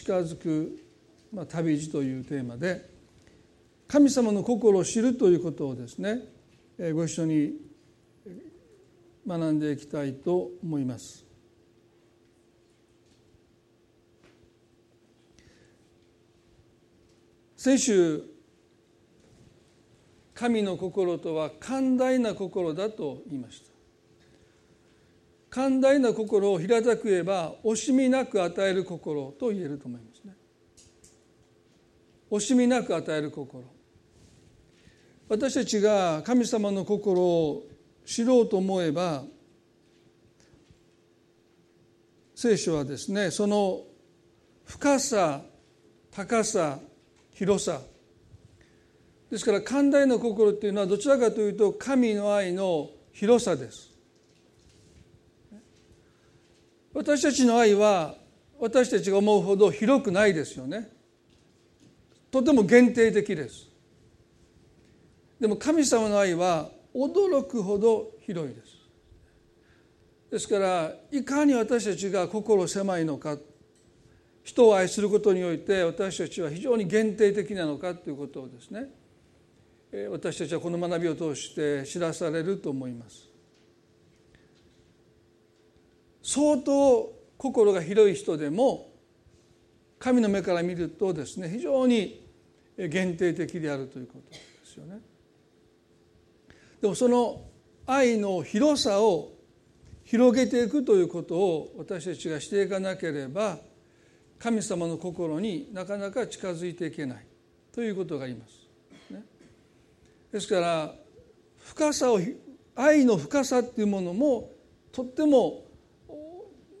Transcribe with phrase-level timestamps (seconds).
[0.00, 0.78] 近づく、
[1.32, 2.88] まあ、旅路というテーマで
[3.86, 6.20] 神様の心を知るということをですね
[6.94, 7.52] ご一緒に
[9.26, 11.26] 学んでいきたいと思います。
[17.56, 18.22] 先週
[20.32, 23.69] 神の心とは寛大な心だと言いました
[25.50, 30.34] 寛大な心を平たく言えば惜しみなく与える心と言えると思いますね。
[32.30, 33.64] 惜しみなく与える心。
[35.28, 37.66] 私たちが神様の心を
[38.06, 39.24] 知ろうと思えば
[42.34, 43.82] 聖書はですねその
[44.64, 45.42] 深さ
[46.12, 46.78] 高さ
[47.34, 47.80] 広さ。
[49.30, 53.89] ですから寛大な心っていうのはどちらかというと神の愛の広さです。
[56.92, 58.16] 私たちの愛は
[58.58, 60.90] 私たちが思うほど広くないですよね。
[62.30, 63.68] とても限定的です。
[65.40, 68.80] でも神様の愛は驚くほど広いです。
[70.30, 73.36] ですからいかに私たちが心狭いのか
[74.44, 78.88] 人を愛することにおいて私たちは非常に限定的なのかということをですね
[80.10, 83.29] 私たちはこの学びを通して知らされると思います。
[86.22, 88.90] 相当心が広い人でも
[89.98, 92.26] 神の目から見るとですね非常に
[92.76, 95.00] 限定的であるということですよね
[96.80, 97.42] でもその
[97.86, 99.32] 愛の広さを
[100.04, 103.58] 広げていくということを私たちがしていかなければ
[104.38, 107.26] 神様の心になかなか近づいていけない
[107.72, 109.12] ということが言います。
[109.12, 109.22] ね、
[110.32, 110.94] ですから
[111.58, 112.18] 深さを
[112.74, 114.50] 愛の深さっていうものも
[114.90, 115.64] とっても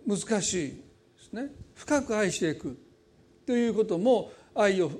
[0.06, 0.74] 難しいで
[1.18, 1.50] すね。
[1.74, 2.76] 深く愛していく
[3.46, 4.90] ということも愛を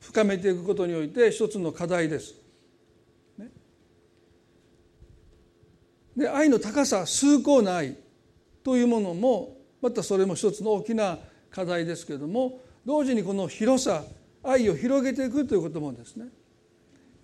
[0.00, 2.34] 深めていくことにおいて一つの課題です。
[3.36, 3.48] ね、
[6.16, 7.96] で愛の高さ崇高な愛
[8.62, 11.18] というものもまたそれも一つの大きな
[11.50, 14.04] 課題ですけれども同時にこの広さ
[14.42, 16.26] 愛を広げていくということもですね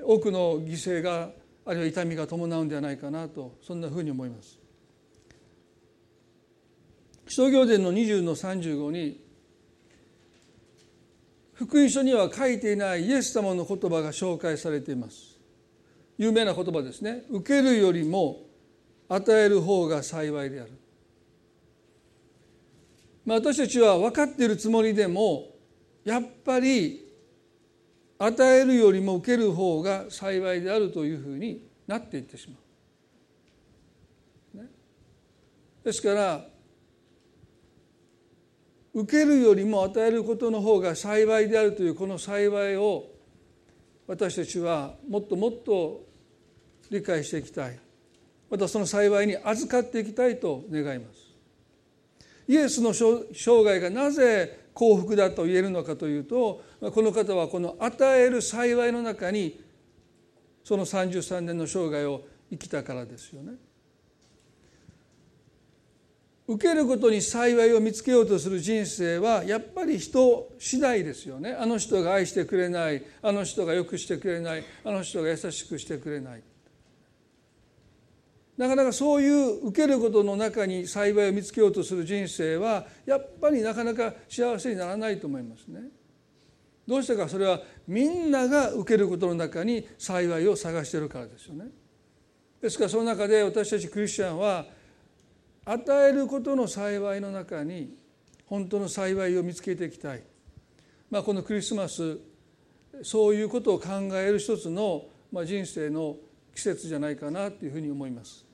[0.03, 1.31] 多くの犠牲が
[1.67, 4.64] あるいは痛みが伴うんではないかなとそんなふうに思います。
[7.27, 9.25] 使徒行伝の20の35に
[11.55, 15.39] 福音書には書いていないイエス様の言葉が紹介されています。
[16.19, 17.25] 有名な言葉ですね。
[17.31, 18.43] 受けるよりも
[19.09, 20.71] 与える方が幸いである。
[23.25, 25.47] まあ、私たちは分かっているつもりでも
[26.05, 27.09] やっぱり
[28.19, 32.57] 与えるよりも受ける方が幸いであるというふうになっていってしま
[34.55, 34.59] う。
[34.59, 34.69] ね、
[35.85, 36.54] ですから
[38.95, 43.07] 受けるよりも与えることの方が幸いであるというこの幸いを
[44.07, 46.05] 私たちはもっともっと
[46.91, 47.79] 理解していきたい
[48.51, 51.25] またその幸いに預かっていきたいと願います
[52.47, 59.61] イエスの生涯がなぜ幸福だと言えるのかというとこの方はこの与える幸いの中に
[60.63, 63.53] その33年の生涯を生きたからですよね。
[66.47, 76.43] 受けることに幸いを見つけようとする人生はやっぱり人次第ですよねあの人が愛してくれないあの人がよくしてくれないあの人が優しくしてくれない
[78.57, 85.81] なかなかそういう受けることの中に幸いを見つけようとする人生はやっぱりなかなか幸せにならないと思いますね。
[86.87, 91.67] どうしてかそれはみんなが受けることの中に幸いを探しているからですよね。
[92.61, 94.67] ですからその中で私たちクリスチャンは
[95.65, 97.97] 与えることの幸いの中に
[98.47, 100.23] 本当の幸いを見つけていきたい。
[101.11, 102.19] まあ、このクリスマス
[103.03, 106.17] そういうことを考える一つの、まあ、人生の
[106.55, 108.45] 季節じゃないかなというふうに思います。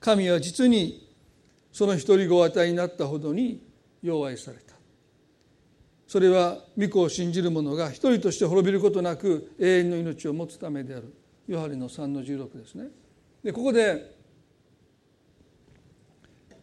[0.00, 1.08] 神は実に
[1.72, 3.62] その一人子を与えになったほどに
[4.02, 4.74] 弱愛された。
[6.08, 11.14] それは御子を信じる者が一人として滅びることなく永遠の命を持つためである。
[11.46, 12.88] ヨハネの3の16ですね。
[13.44, 14.19] でここで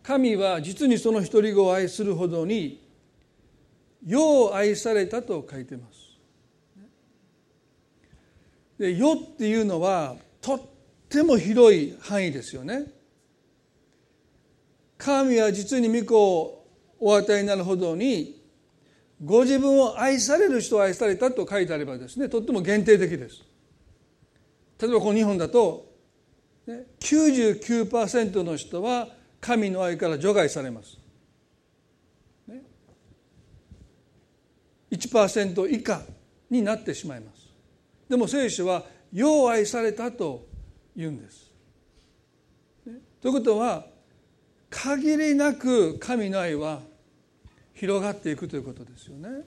[0.07, 2.81] 神は実にその一人子を愛するほどに
[4.05, 5.97] 世を愛されたと書いてます。
[8.79, 10.61] で世っていうのはとっ
[11.09, 12.85] ても広い範囲ですよね。
[14.97, 16.65] 神は実に御子を
[17.01, 18.41] お与えになるほどに
[19.21, 23.43] ご自分を愛される人を愛されたと書いてあればですねとっても限定的です。
[24.81, 25.85] 例えばこの日本だと、
[26.65, 30.97] ね、99%の人は神の愛から除外されます。
[34.91, 36.01] 1%以下
[36.49, 37.49] になってしまいます
[38.09, 40.47] でも聖書は「よう愛された」と
[40.95, 41.51] 言うんです。
[43.21, 43.85] ということは
[44.69, 46.81] 限りなく神の愛は
[47.73, 49.45] 広がっていくということですよね。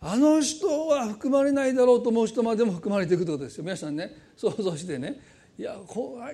[0.00, 5.20] あの人は含まれないだろうと思う人までも含まれていくということですよ皆さんね想像してね
[5.58, 5.76] いや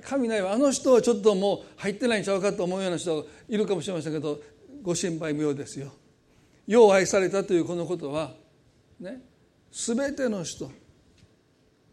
[0.02, 4.40] 神の愛はあの人はちょっともう入ってないんちゃうかと思うような人がいるかもしれませんけど
[4.82, 5.92] ご心配無用ですよ。
[6.66, 8.34] よう愛されたというこのことは
[8.98, 9.22] ね
[9.70, 10.70] 全ての人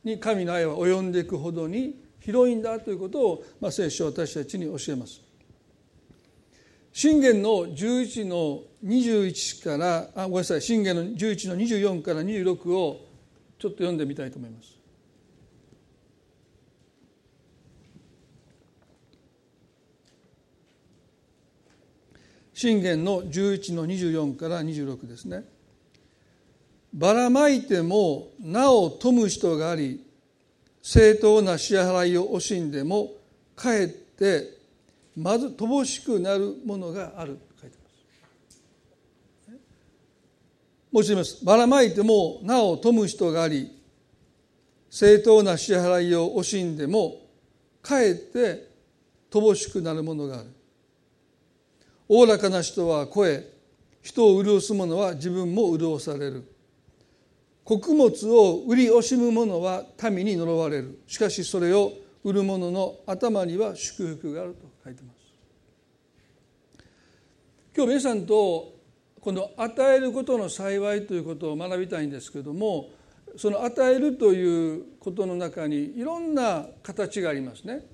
[0.03, 5.21] に神の愛は及んでいくほどに広いんだということを、まあ、聖書は私たちに教えます。
[6.91, 13.05] 信玄の11の21からあごめんなさい信玄の11の24から26を
[13.59, 14.78] ちょっと読んでみたいと思います。
[22.59, 25.45] 信玄の11の24から26ですね。
[26.93, 30.05] ばらまいてもなお富む人があり
[30.81, 33.13] 正当な支払いを惜しんでも
[33.55, 34.57] かえって
[35.15, 37.89] まず乏しくなるものがあると書いてま
[39.47, 39.55] す。
[40.91, 41.45] もう一度言います。
[41.45, 43.71] ばらまいてもなお富む人があり
[44.89, 47.21] 正当な支払いを惜しんでも
[47.81, 48.67] かえって
[49.31, 50.58] 乏しくなるものがある。
[52.09, 53.45] おおらかな人は声
[54.01, 56.43] 人を潤す者は自分も潤される。
[57.69, 65.17] 穀物を売り惜しむ者は民に呪われるしかしそれを売る者の頭には祝福があると書いてます
[67.75, 68.73] 今日皆さんと
[69.21, 72.89] この与えることの幸いということを学びたいんですけども
[73.37, 77.85] その与えるということの中にいろんな形がありますね。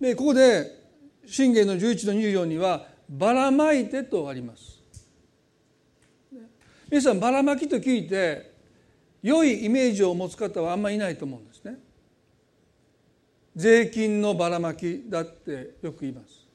[0.00, 0.80] でここで
[1.26, 4.80] 信玄の11の24には「ばらまいて」とあります。
[6.88, 8.52] 皆さんばらまきと聞いて
[9.22, 11.78] 良いイメージを持つ方はあんまりいないと思うんですね。
[13.54, 16.46] 税金のばらまきだってよく言います。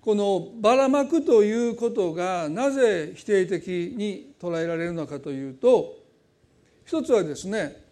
[0.00, 3.66] このばらまくということがなぜ否定的
[3.96, 5.96] に捉えられるのかというと
[6.84, 7.82] 一つはですね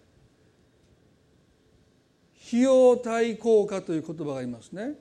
[2.47, 4.95] 費用対効果という言葉がありますね。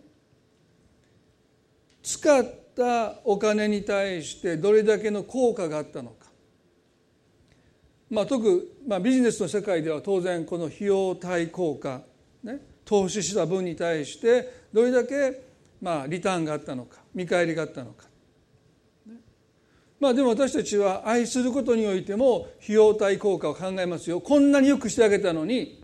[2.04, 2.46] 使っ
[2.76, 6.28] たお金に対してどれだけの効果があったのか。
[8.10, 12.02] まあ、特、まあ、ビジネスの世界では当然この費用対効果、
[12.44, 15.42] ね、投資した分に対してどれだけ
[15.82, 18.06] まあリターンがあったのか見返りがあったのか。
[20.00, 24.20] まあ、でも私たちは愛することにおいても費用対効果を考えますよ。
[24.20, 25.82] こんなによくしてあげたのに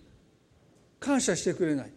[1.00, 1.92] 感謝してくれない。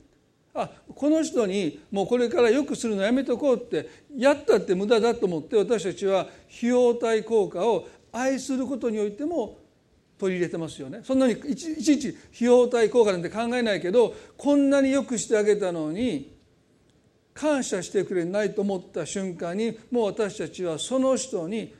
[0.55, 9.59] あこの人にもうこれからよくするのやめとこうってやったって無駄だと思って私たちは費用対効果を愛することにおいても
[10.19, 16.37] 取り入れてますよねそんなにいちいち費用対効果なんて考えないけどこんなによくしてあげたのに
[17.35, 21.75] 感謝してくれないと思った瞬間にもう私たちはその人に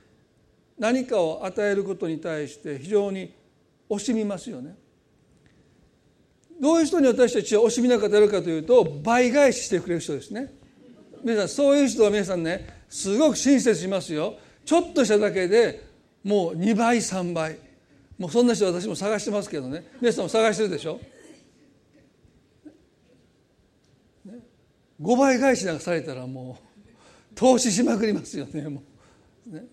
[0.79, 3.35] 何かを与えることに対して非常に
[3.89, 4.77] 惜しみますよね。
[6.63, 10.55] どういう人に私たちは惜しみなく当たるかというと倍返ししてくれる人ですね。
[11.25, 14.37] 皆さんそういう人は皆さんねすごく親切しますよ。
[14.65, 15.85] ちょっとしただけで
[16.23, 17.59] もう2倍3倍。
[18.17, 19.85] もうそんな人私も探してますけどね。
[20.01, 21.01] 皆さんも探してるでしょ、
[25.01, 28.85] 5倍返しなんかされたらもう投資しまくりますよねも
[29.51, 29.53] う。
[29.53, 29.65] ね。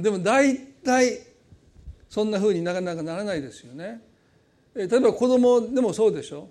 [0.00, 1.18] でも大体
[2.08, 4.13] そんなふうになかなかならないですよね。
[4.74, 6.48] 例えば子供でもそうでしょ？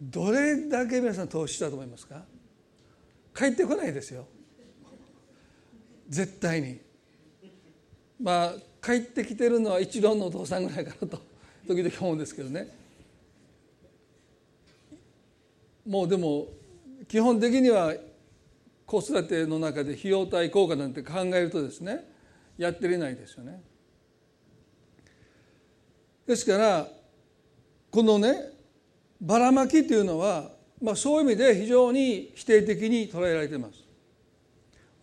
[0.00, 2.22] どれだけ皆さん投資したと思いますか？
[3.34, 4.26] 帰ってこないですよ。
[6.08, 6.80] 絶対に。
[8.20, 11.18] まあ帰ってきてるのは一郎のお父さんぐらいかなと
[11.66, 12.76] 時々思うんですけどね。
[15.86, 16.48] もうでも
[17.08, 17.94] 基本的には
[18.86, 22.08] 子育ての中で費用対効果なんて考えるとですね
[22.58, 23.62] やってれないですよね。
[26.26, 26.88] ですから
[27.90, 28.52] このね
[29.20, 30.50] ばらまきというのは、
[30.80, 33.84] まあ、そういう意味で非常に否定的に捉えられています。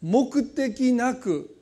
[0.01, 1.55] 目的なく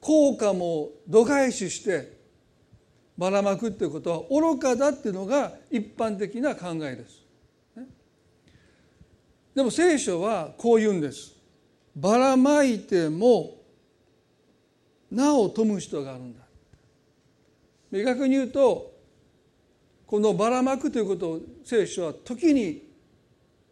[0.00, 2.16] 効果も度外視して
[3.18, 7.22] ばらまくっていうことは愚かだっていうのが一般的な考えです。
[9.54, 11.34] でも聖書はこう言うんです。
[11.96, 13.56] ばらまいても
[15.10, 16.45] なお富む人があるんだ。
[17.90, 18.94] 明確に言うと
[20.06, 22.82] このばらまくということを聖書は時に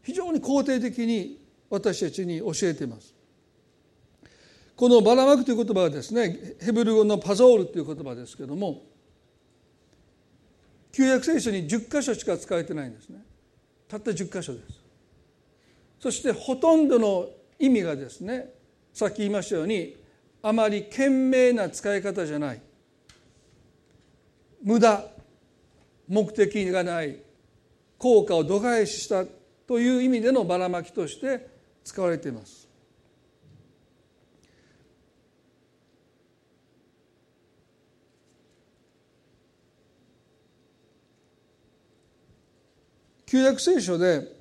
[0.03, 1.39] 非常に肯定的に
[1.71, 3.15] 私たちに教えています。
[4.77, 8.83] このバラマクという言葉はですねヘブル語のパゾールという言葉ですけども
[10.91, 13.25] 旧約聖書に10箇所しか使われてないんですね。
[13.89, 14.83] たった10箇所です。
[16.01, 17.29] そしてほとんどの
[17.59, 18.53] 意味がですね
[18.93, 19.97] さっき言いましたように
[20.43, 22.61] あまり賢明な使い方じゃない。
[24.65, 25.05] 無駄
[26.09, 27.19] 目的がない
[27.99, 29.25] 効果を度外視した
[29.69, 31.47] という意味でのばらまきとして
[31.85, 32.65] 使われています。
[43.27, 44.33] 旧約聖書で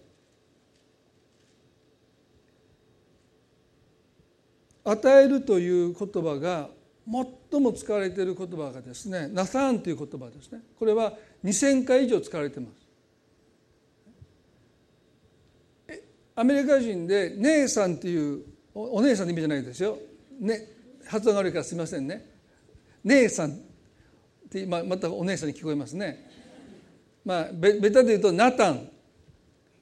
[4.86, 6.70] 与えるという言葉が
[7.12, 7.26] 最
[7.60, 10.62] も使われている言葉がですねナサーンという言葉ですね。
[10.78, 12.84] これは2,000回以上使われてます。
[16.36, 18.44] アメリカ人で姉さんっていう
[18.74, 20.00] お姉さんの意味じゃないですよ、
[20.40, 20.68] ね、
[21.06, 22.28] 発音が悪いからすみませんね。
[23.04, 23.56] 姉さんっ
[24.50, 26.30] てままたお姉さんに聞こえますね。
[27.24, 28.90] まあベベタで言うとナタン。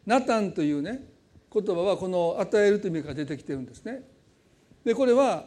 [0.05, 1.07] ナタンというね
[1.53, 4.03] 言葉はこの与えるという意味が出てきてるんですね。
[4.83, 5.45] でこれは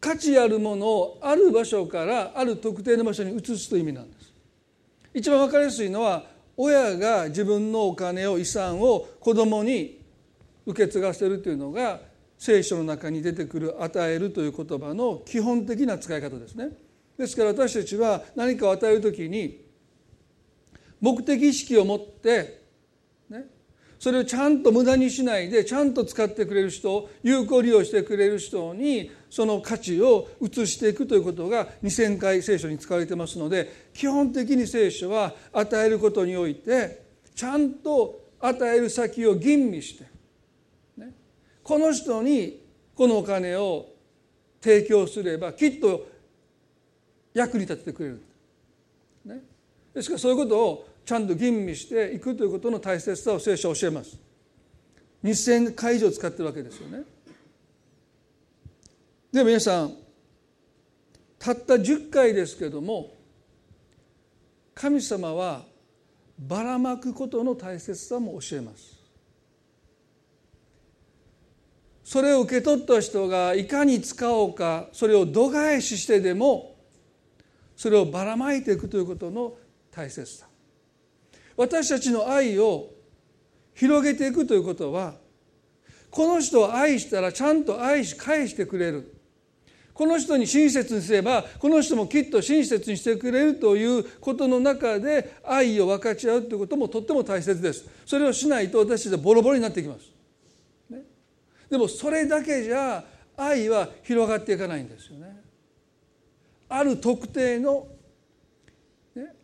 [0.00, 4.32] 価値あるものをある場所からある特定の場所に移すという意味なんです
[5.14, 6.24] 一番分かりやすいのは
[6.56, 10.00] 親が自分のお金を遺産を子供に
[10.66, 12.00] 受け継がせるというのが
[12.36, 16.70] 聖書の中に出てくる「与える」という言葉の基本的な使い方ですね。
[17.16, 19.64] ですから私たちは何かを与える時に
[21.00, 22.62] 目的意識を持って
[23.98, 37.02] それをちゃんと無駄にしないでちゃんと使ってくれる人有効利用してくれる人にその価値を移していくということが2,000回聖書に使われてますので基本的に聖書は与えることにおいて
[37.34, 40.04] ちゃんと与える先を吟味して、
[40.96, 41.12] ね、
[41.62, 42.62] この人に
[42.94, 43.86] このお金を
[44.60, 46.06] 提供すればきっと
[47.34, 48.22] 役に立ててくれる。
[49.24, 49.42] ね、
[49.94, 54.18] ですからそういうことをちゃんと吟味していくということの大切さを聖書は教えます。
[55.24, 57.02] 2000回以上使ってるわけですよね。
[59.32, 59.94] では皆さん
[61.38, 63.14] たった10回ですけども
[64.74, 65.62] 神様は
[66.38, 68.98] ばらまくことの大切さも教えます。
[72.04, 76.76] それを受け取った人がいかに使おうかそれを度外視してでも
[77.76, 79.56] それをばらまいていくということの
[79.90, 80.47] 大切さ。
[81.58, 82.88] 私たちの愛を
[83.74, 85.14] 広げていくということは
[86.08, 89.14] この人を愛したらちゃんと愛し返してくれる。
[89.92, 97.84] この人に親切にすればこの人もきっと親切にしてくれるということの中で愛を分かち合うということもとっても大切です。
[98.06, 100.12] それをしないと私たちはボロボロになってきます、
[100.88, 101.02] ね、
[101.68, 103.04] でもそれだけじゃ
[103.36, 105.36] 愛は広がっていかないんですよね。
[106.68, 107.88] ある特定の、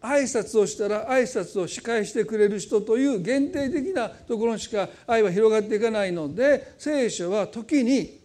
[0.00, 8.20] 挨拶をしたら挨拶を仕返してくれる人という限定的なところにしか愛は広がっていかないので聖書は時に、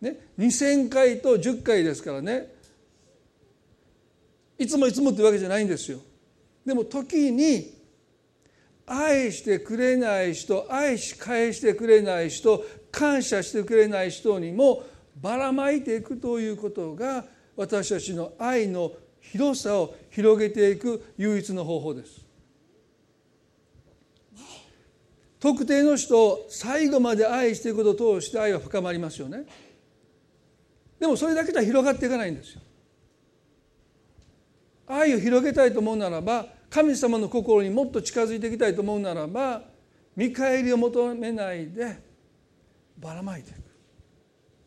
[0.00, 2.52] ね、2,000回と10回ですからね
[4.58, 5.98] いつもいつもってわけじゃないんですよ。
[6.64, 7.82] でも時に
[8.86, 14.84] 愛してくれない人愛し返してくれない人感謝してくれない人にも
[15.20, 17.24] ばらまいていくということが
[17.56, 22.20] 私たちの愛の広さを広げていく唯一の方法です。
[25.40, 29.44] 特定の人を最後まで愛していくことを通して愛は深まりますよね。
[31.00, 32.60] でもそれだけじゃ広がっていかないんですよ。
[34.86, 39.62] 愛を広げたいと思うならば神様の心にもっと近づいていきたいと思うならば
[40.14, 41.98] 見返りを求めないで
[42.98, 43.58] ばらまいていく。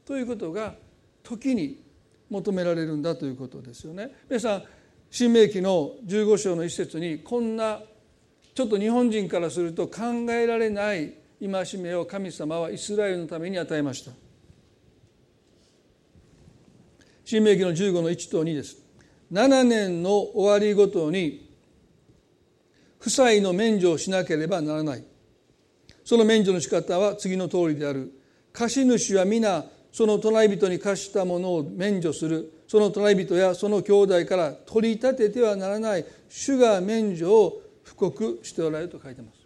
[0.03, 0.75] ということが
[1.23, 1.84] 時に
[2.29, 4.11] 求められるんだということですよね。
[4.29, 4.63] 皆さん
[5.09, 7.81] 新明記の15章の一節にこんな
[8.53, 10.01] ちょっと日本人からすると考
[10.31, 14.11] えられない戒めを神様はイスラエルのために与えました。
[17.23, 18.77] 新明記の15の1と2です。
[19.31, 21.49] 7年の終わりごとに
[22.99, 25.03] 負債の免除をしなければならない。
[26.03, 28.11] その免除の仕方は次の通りである。
[28.53, 29.65] 貸主は皆
[29.95, 32.51] その隣人に貸したものを免除する。
[32.67, 39.37] その隣人やその兄弟から取り立ててはならない主が免除を布告しておられると書いてます。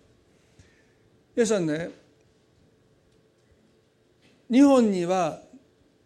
[1.36, 1.92] 皆さんね
[4.50, 5.40] 日本には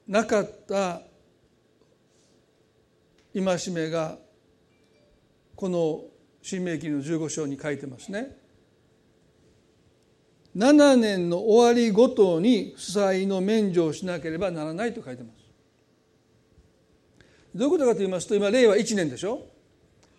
[0.10, 1.04] なかった
[3.34, 4.18] 戒めが
[5.56, 6.02] この
[6.42, 8.36] 新明記の15章に書いてますね。
[10.56, 15.36] 7年の終わりごとに負債の免除をしなければならないと書いてます。
[17.56, 19.46] どういうことかと言いますと今令和1年でしょ？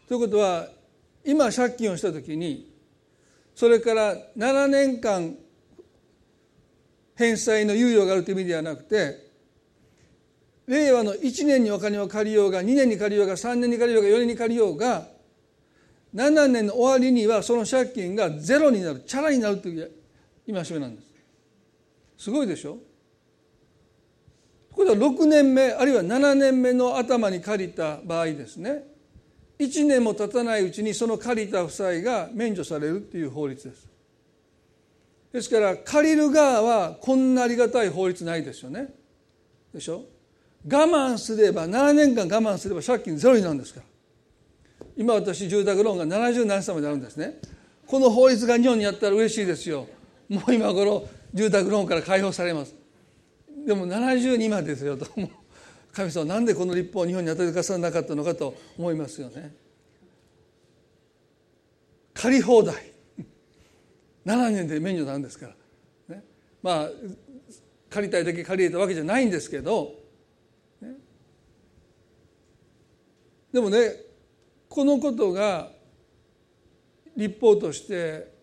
[0.09, 0.69] ということは
[1.25, 2.73] 今借金をした時に
[3.55, 5.35] それから7年間
[7.17, 9.25] 返済の猶予があるという意味ではなくて
[10.67, 15.07] 令和の1年にお金を借りようが2年に借りようが3年に借りようが4年に借りようが
[16.15, 19.91] 7年の終わりにはその借金がゼロになるチャラになるという
[20.47, 22.25] 戒めなんです。
[22.25, 22.79] すごいでしょ？
[24.73, 28.85] これは6年目あるいは7年目の頭に借りた場合ですね。
[29.59, 33.89] 1年も経たないうちにその借りた負債が免除されるっていう法律です。
[35.33, 38.93] ですから借りる側はこんなありがたい法律ないですよね。
[39.73, 40.07] でしょ？
[40.67, 43.87] 我慢すれば7年間我慢すれば借金ゼロになるんですから。
[44.97, 47.39] 今私住宅ローンが77歳まであるんですね。
[47.87, 49.87] この法律が日本にあったら嬉しいですよ。
[50.29, 52.75] もう今頃住宅ローンから解放されます。
[53.67, 55.07] でも72までですよと。
[55.93, 59.55] 神様なんでこの立法を日本に与えてくださらなかったのかと思いますよね。
[62.15, 62.95] 借り放題。
[64.27, 65.49] 7年で免除なんですか
[66.09, 66.25] ら、ね、
[66.63, 66.89] まあ
[67.91, 69.95] 借りたいだけ借りれたわけじゃないんですけど、
[70.81, 70.95] ね、
[73.53, 73.93] でもね
[74.69, 75.71] このことが
[77.17, 78.34] 立法として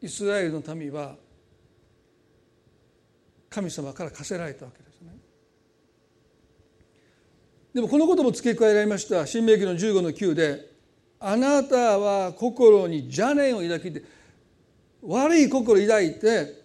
[0.00, 1.16] イスラエルの民は
[3.50, 5.16] 神様から課せられたわけですね。
[7.74, 10.70] でもこのことも付け加えられました新明記の15の9で
[11.20, 14.02] 「あなたは心に邪念を抱きて
[15.02, 16.62] 悪い心を抱いて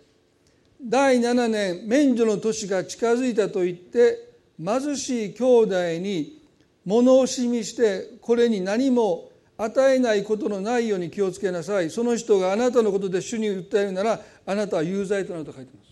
[0.82, 6.42] 第7年免除の年が近づいたと言って貧しい兄弟に
[6.86, 11.90] 物惜しみしてこれに何も与えないことのないように気をつけなさい。
[11.90, 15.84] その人があなたのことで主に訴えるならあなたは有罪となると書いてま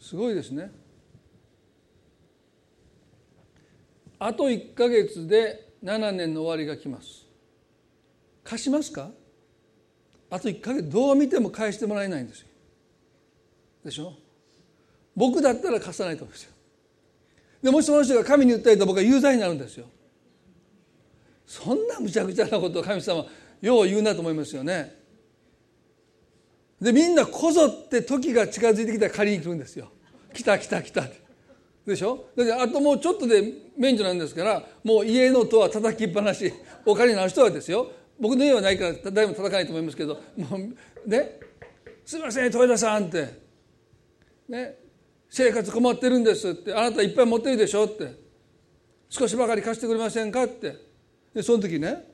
[0.00, 0.08] す。
[0.08, 0.70] すごいですね。
[4.18, 7.26] あと1か月で7年の終わりが来ます。
[8.44, 9.10] 貸しますか？
[10.30, 12.48] あと1か月どう見ても返してもらえないんですよ。
[13.84, 14.12] でしょ？
[15.16, 16.52] 僕だったら貸さないと思うんですよ
[17.62, 19.86] でもしその人が神に訴えたら僕は有罪になるんですよ。
[21.50, 23.26] そんなむちゃくちゃなことを神様
[23.60, 24.94] よう言うなと思いますよね。
[26.80, 29.90] でみんなこぞって時が近づいてきたら借りに来るんですよ。
[30.32, 31.02] 来た来た来た。
[31.84, 32.26] でしょ？
[32.36, 33.42] だってあともうちょっとで
[33.76, 36.52] 免除なんですからもう家の戸は叩きっぱなし
[36.86, 37.90] お金のある人はですよ。
[38.20, 41.40] 僕の家はないから誰も叩かないと思いますけどもうね？
[42.04, 43.26] すいません豊田さんって。
[44.48, 44.76] ね？
[45.28, 46.72] 生活困ってるんですって。
[46.72, 48.14] あなたいっぱい持ってるでしょって。
[49.08, 50.89] 少しばかり貸してくれませんかって。
[51.34, 52.06] でその時ね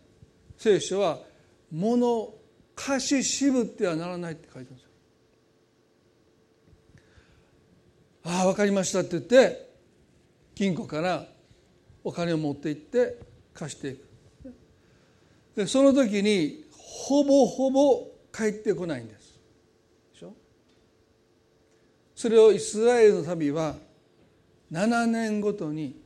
[0.58, 1.20] 聖書は
[1.72, 2.34] 「物
[2.74, 4.90] 貸し渋ってはならない」って書いてるんですよ。
[8.24, 9.70] ああ分かりましたって言って
[10.54, 11.26] 金庫から
[12.02, 13.18] お金を持って行って
[13.54, 14.06] 貸していく。
[15.54, 19.38] でその時にほぼほぼ帰ってこないんです。
[20.12, 20.34] でしょ？
[22.14, 23.76] それをイスラエルの民は
[24.70, 26.02] 7年ごとに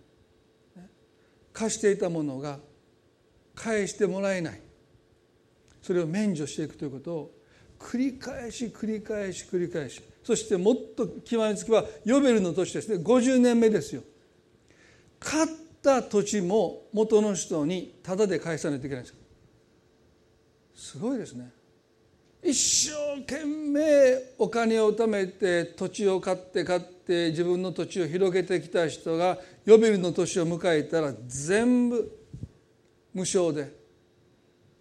[1.53, 2.59] 貸していたものが
[3.61, 4.61] 返してもらえない。
[5.83, 7.35] それを免除していくということを
[7.79, 10.01] 繰り返し繰り返し繰り返し。
[10.25, 13.03] そしてもっと極めつきはヨベルの年ですね。
[13.03, 14.03] 50年目ですよ。
[15.19, 15.47] 買っ
[15.83, 21.51] た土地も元の人にタダで返さないといけないんですすごいですね。
[22.43, 23.83] 一生懸命
[24.39, 32.20] お金を貯めて土地を買って買って自分の土地を広げてきた人がヨベルの年を迎えたら全部
[33.13, 33.79] 無償で。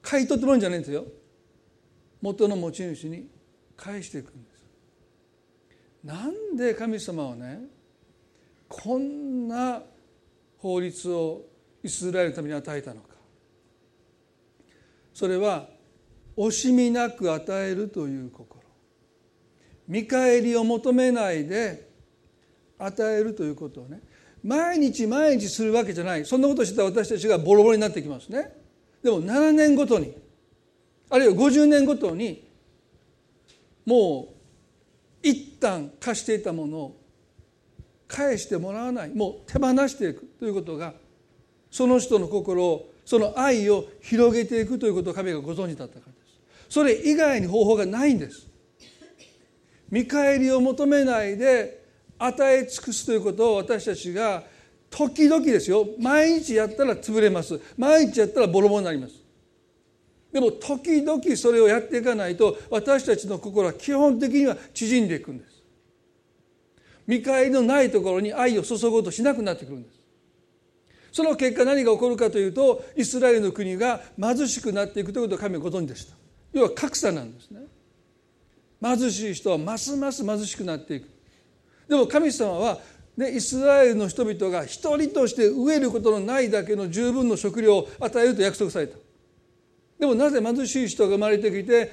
[0.01, 1.05] 買い取ってもらうんじゃないんですよ。
[2.21, 3.27] 元の持ち主に。
[3.79, 4.65] 返していくんです。
[6.03, 7.61] なんで神様はね
[8.67, 9.81] こんな
[10.57, 11.45] 法律を
[11.81, 13.15] イスラエルのために与えたのか。
[15.13, 15.69] それは
[16.37, 18.59] 惜しみなく与えるという心。
[19.87, 21.89] 見返りを求めないで
[22.77, 24.01] 与えるということをね
[24.43, 26.25] 毎日毎日するわけじゃない。
[26.25, 28.53] そんなことしてたら私たちがボロボロになってきますね。
[29.03, 30.13] でも7年ごとに
[31.09, 32.47] あるいは50年ごとに
[33.85, 34.29] も
[35.23, 37.01] う一旦貸していたものを
[38.07, 39.09] 返してもらわない。
[39.09, 40.93] もう手放していくということが
[41.71, 46.19] その人の心をその愛を広げていくということを神がご存知だったからで
[46.67, 46.73] す。
[46.73, 48.47] それ以外に方法がないんです。
[49.89, 51.78] 見返りを求めないで
[52.19, 54.43] 与え尽くすということを私たちが
[54.89, 55.87] 時々ですよ。
[55.99, 57.59] 毎日やったら潰れます。
[57.77, 59.13] 毎日やったらボロボロになります。
[60.31, 65.63] でも時々それをやっていかないと私たちの心は基本的には縮んでいくんです。
[67.07, 69.99] 見返りのないところに愛を注ごうとしなくなってくるんです。
[71.11, 76.15] その結果何が起こるかというとイスラエルの国が貧しくなっていくということを神はご存知でした。
[76.53, 77.61] 要は格差なんですね。
[78.81, 81.18] 貧しい人はますます貧しくなっていく。
[81.89, 82.79] でも神様は、
[83.17, 88.95] ね、イスラエルの人々が一人として飢えることのないだけの十分の食料を与えると約束された。
[89.97, 91.91] でもなぜ貧しい人が生まれてきて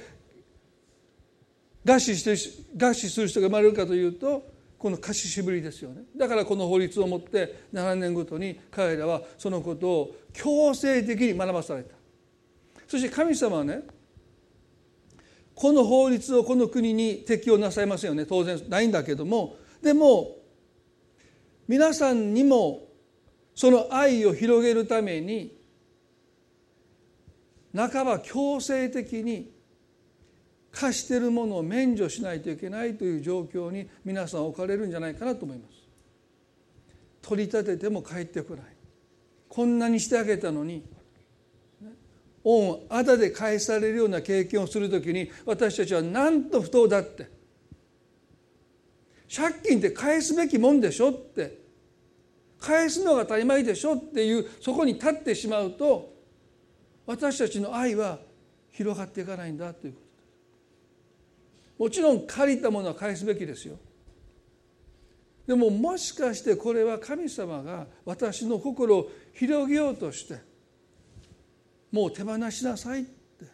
[1.83, 2.31] 餓死して
[2.77, 4.43] 餓死する人が生まれるかというと
[4.77, 6.03] この貸ししぶりですよね。
[6.15, 11.95] だからこの法律をもって7年ごとに彼らはそのことを強制的に学ばされた。
[12.87, 13.81] そして神様はね
[15.55, 18.27] この法律をこの国に適用なさいませんよね。
[18.27, 20.37] 当然ないんだけどもでも
[21.67, 22.87] 皆さんにも
[23.53, 25.57] その愛を広げるために
[27.75, 29.51] 半ば強制的に
[30.71, 35.77] 貸しているものを免除しないといけないという状況に皆さん置かれるんじゃないかなと思います。
[37.21, 38.65] 取り立てても帰ってこない
[39.49, 40.83] こんなにしてあげたのに
[42.43, 47.29] 恩あだで返されるような経験をするときに私たちはなんと不当だって
[49.33, 51.67] 借金って返すべきもんでしょって。
[52.59, 56.13] 返すのが当たり前でしょっていうそこに立ってしまうと
[57.05, 58.19] 私たちの愛は
[58.71, 59.99] 広がっていかないんだというこ
[61.77, 61.83] と。
[61.83, 63.77] もちろん借りたものは返すべきですよ。
[65.45, 70.39] でももしかしてこれは神様が私の心を広げようとして
[71.91, 73.45] もう手放しなさいって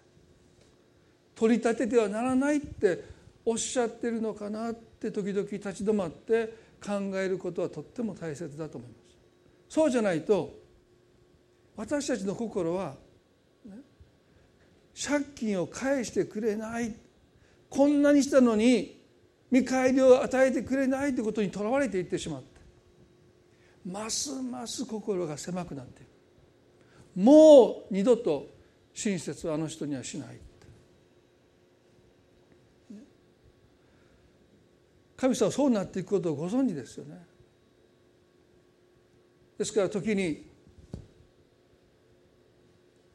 [1.35, 3.03] 取り立ててはならないって
[3.45, 4.92] おっしゃってるのかなって。
[5.11, 9.17] 時々立ち止まって考えることはとっても大切だと思います。
[9.69, 10.53] そうじゃないと
[11.75, 12.95] 私たちの心は
[14.93, 16.95] 借金を返してくれない
[17.69, 19.01] こんなにしたのに
[19.49, 22.61] 見返りを与えてくれないということにとらわれていってしまって
[23.85, 26.09] ますます心が狭くなっていく
[27.19, 28.47] もう二度と
[28.93, 30.39] 親切はあの人にはしない
[35.23, 37.15] 神様はそうなっていくことをご存知ですよね。
[39.57, 40.45] ですから時に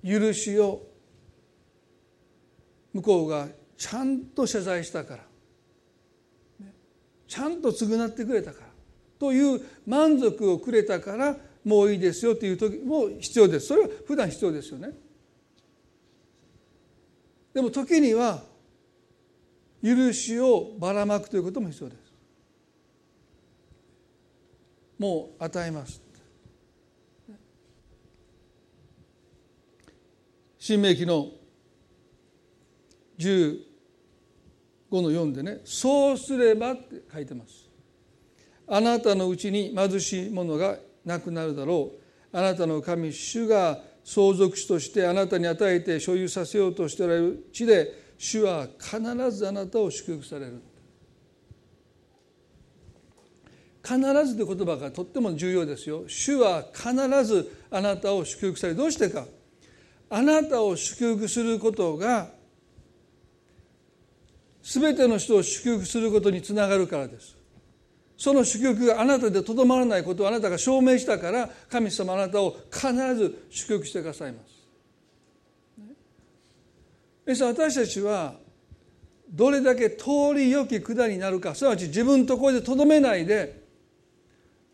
[0.03, 0.87] 許しを
[2.95, 5.25] 向こうがちゃんと謝罪したから
[7.27, 8.67] ちゃんと償ってくれたから
[9.19, 13.67] という満足をくれたからもういいですよという時も必要です。
[13.67, 14.93] それは普段必要ですよね。
[17.53, 18.48] でも時には
[19.83, 22.13] 許しをばらまくということも必要です。
[24.99, 26.03] もう与えます。
[30.59, 31.29] 新明記の
[33.19, 33.61] 15
[34.91, 37.69] の4でねそうすればって書いてます。
[38.67, 42.37] あなたのうちに貧しい者がなくなるだろう。
[42.37, 50.61] あなたの神主が相続地としてあなたに与えて所有させようとしておられる地で主は必ずあなたを祝福される。
[53.83, 56.05] 必ずという言葉がとっても重要ですよ。
[56.09, 56.93] 主は必
[57.25, 58.79] ずあなたを祝福される。
[58.79, 59.25] どうしてか。
[60.11, 62.31] あなたを祝福することが
[64.63, 67.37] 全ての人を祝福することにつながるからです。
[68.17, 74.58] その祝福があなたでとどまらないことをあなたが証明したから神様あなたを必ず祝福してくださいます。
[77.35, 78.35] 私たちは
[79.29, 83.65] どれだけ通り良き管になるかすなわち自分のところでとどめないで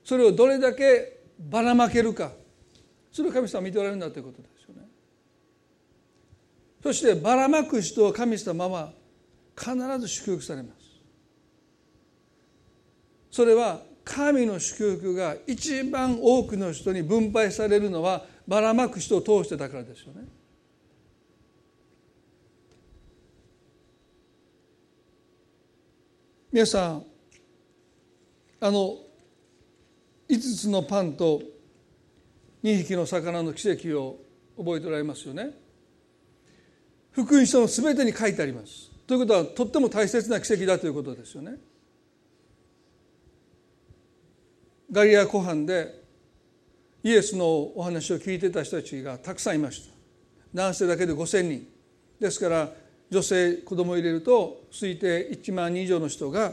[0.05, 2.31] それをどれだけばらまけるか
[3.11, 4.83] それを神様は見ておられるんだということですよね。
[6.83, 8.93] そしてばらまく人を神様は
[9.57, 10.85] 必ず祝福されます
[13.31, 20.25] それは神の祝福が一番多くの人に分配されるのはばらまく人を通してだからですよね
[26.55, 27.05] 皆さん
[28.61, 28.97] あの
[30.29, 31.43] 5つのパンと
[32.63, 34.21] 2匹の魚の奇跡を
[34.57, 35.51] 覚えておられますよね。
[37.11, 38.93] 福音書の全てに書いてあります。
[39.05, 41.57] ということはとっても大切な奇跡だということですよね。
[44.93, 46.05] ガリア湖畔で
[47.03, 49.95] イエスのお話を聞いてた人たちがたくさんいました。
[50.55, 51.67] 男性だけで5,000人。
[52.21, 52.84] ですから
[53.15, 56.53] 女性子供を入れると推定1万人以上の人が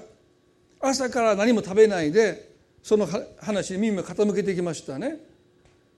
[0.79, 2.51] 朝から何も食べないで
[2.83, 3.07] その
[3.41, 5.17] 話に耳を傾けてきましたね。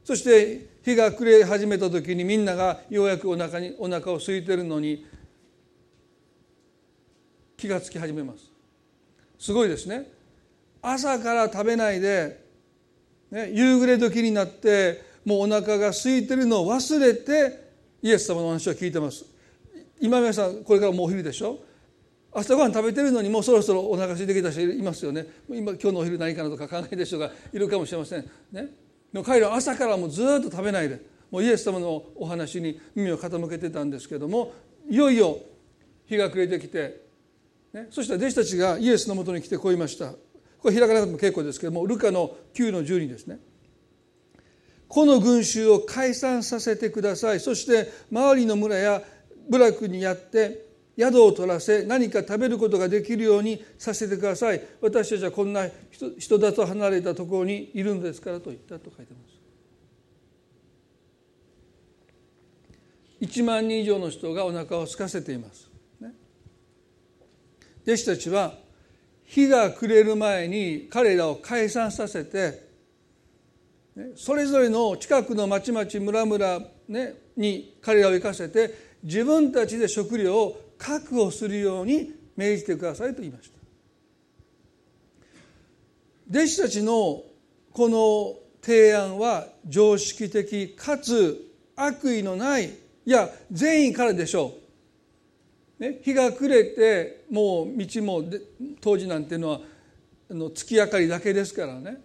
[0.06, 5.06] そして日が暮れ始めた時にみんながようやくお腹にお腹を空いてるのに
[7.58, 8.50] 気がつき始めます。
[9.40, 10.10] すごいですね。
[10.82, 12.42] 朝から食べないで、
[13.32, 17.64] ね、夕暮れ時になってもうお腹が空いてるのを忘れて
[18.02, 19.33] イエス様の話を聞いてます。
[20.04, 21.60] 今皆さんこれからもうお昼でしょ？
[22.34, 25.26] 朝ごはん食べてるのにもうそろそろお腹空いてきた人いますよね。
[25.48, 28.30] 今今日のお昼何かなとか考えてる人がいるかもしれません。
[28.52, 28.68] ね。
[29.14, 31.00] でも彼らは朝からもうずっと食べないで。
[31.32, 34.52] もうイエス様のお話に耳を傾けてたんですけども
[34.90, 35.38] いよいよ
[36.06, 37.02] 日が暮れてきて、
[37.72, 40.12] ね、そして弟子たちがイエスのもとに来てこう言いました。
[40.60, 43.40] これ開かなくても結構ですけどもルカの9の12ですね。
[44.90, 47.40] この群衆を解散させてください。
[47.40, 49.02] そして周りの村や
[49.50, 50.66] 部落にやって
[50.98, 54.62] 宿を取らせ何か食べることができるようにさせてください。
[54.82, 55.68] 私たちはこんな
[56.18, 59.34] 人だと離れたところにいるんですからと言ったと書いてます。
[63.24, 65.70] 1万人以上の人がお腹を空かせています、
[66.02, 66.14] ね、
[67.84, 68.56] 弟子たちは
[69.24, 72.68] 日が暮れる前に彼らを解散させて
[74.16, 83.58] それぞれの近くの町々村々、ね、に彼らを行かせて自分たちで食料を確保するように命じてくださいと言いました。
[86.30, 87.22] 弟子たちの
[87.72, 92.72] この提案は常識的かつ悪意のないい
[93.06, 94.54] や善意からでしょ
[95.80, 98.24] う、ね、日が暮れてもう道も
[98.80, 99.62] 当時なんていうのは
[100.32, 102.02] あの月明かりだけですからね。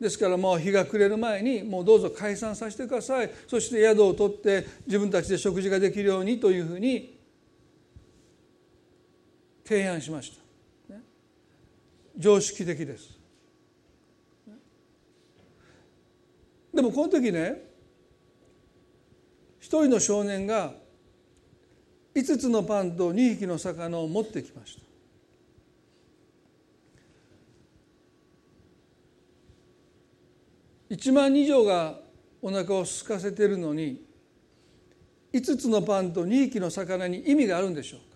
[0.00, 3.30] ですからもう日が暮れる前にもうどうぞ解散させてください。
[3.46, 7.20] そして宿を取って自分たちで食事ができるようにというふうに
[9.62, 10.32] 提案しまし
[10.88, 11.02] た、ね、
[12.16, 13.18] 常識的です。
[16.72, 17.68] でもこの時ね
[19.58, 20.72] 一人の少年が
[22.14, 24.89] 5つのパンと2匹の魚を持ってきました。
[30.90, 32.00] 1万以上が
[32.42, 34.04] お腹を空かせているのに
[35.32, 38.10] 5つのパンと2匹の魚に意味があるんでしょうか。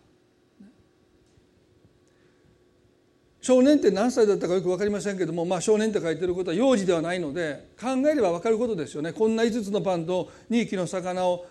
[3.40, 9.12] 少年って何歳だったかよく分かりませんけども、まあ、少年って書いてることは幼児ではないので考えれば分かることですよね。
[9.12, 11.46] こんな5つのパンと2匹の魚を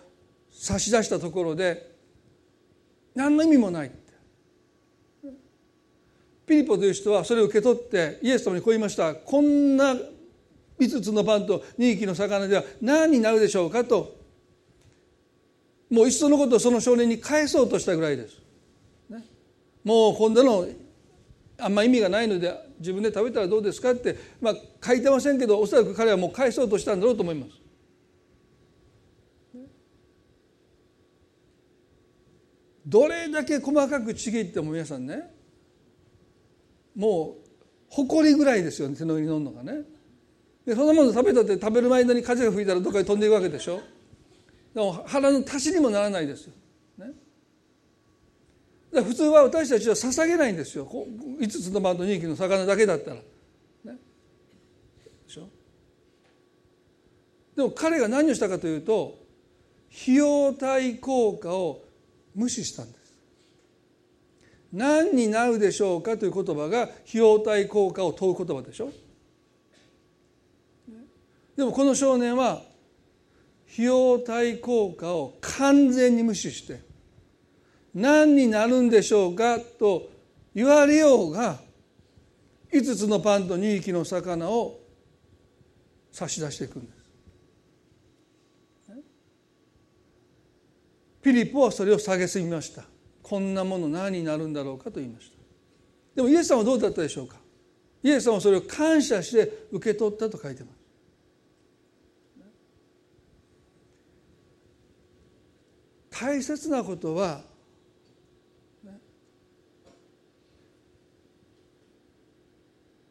[0.50, 1.94] 差し出したところで
[3.14, 3.92] 何の意味もない
[6.46, 9.14] ピリポという人はそれを受け取ってイエス様にこう言いました。
[9.14, 9.94] こんな
[10.78, 14.16] 5つのパンと2匹の魚では何になるでしょうかと
[15.90, 18.42] もういっそのことをその少年に返そうとしたぐらいです。
[19.84, 20.66] もう今度の
[21.58, 27.52] あんま意味がないので自分で食べたらどうですかって、まあ、書いてませんけどおそらく彼はもう返そうとしたんだろうと思います。
[32.86, 35.30] どれだけ細かくちぎっても皆さんね
[36.94, 37.44] もう
[37.88, 39.93] 誇りぐらいですよね手の上に乗るのがね。
[40.66, 43.80] でそんなもの食べたって食べる間に風が吹いたらどっかに飛んでいくわけでしょ？
[44.74, 46.52] でも腹の足しにもならないですよ。
[48.92, 53.16] 普通は私たちは捧げないんですよ5つのバンド2匹の魚だけだったら。
[53.16, 53.22] ね、
[53.84, 53.92] で
[55.26, 55.48] しょ？
[57.56, 59.18] でも彼が何をしたかというと
[60.02, 61.82] 費用対効果を
[62.34, 63.18] 無視したんです。
[64.72, 68.90] 何になるでしょうかという言葉が費用対効果を問う言葉でしょ？
[71.56, 72.62] でもこの少年は
[73.72, 76.82] 費用対効果を完全に無視して
[77.94, 80.10] 何になるんでしょうかと
[80.54, 81.58] 言われようが
[82.72, 84.80] 5つのパンと2匹の魚を
[86.10, 87.04] 差し出していくんです。
[91.22, 92.84] ピリポはそれを下げすぎました。
[93.22, 95.36] こんなもの何になるんだろうかと言いました。
[96.16, 97.36] でもイエス様はどうだったでしょうか。
[98.02, 100.73] イエス様はそれを感謝して受け取ったと書いてます。
[106.20, 107.40] 大切なことは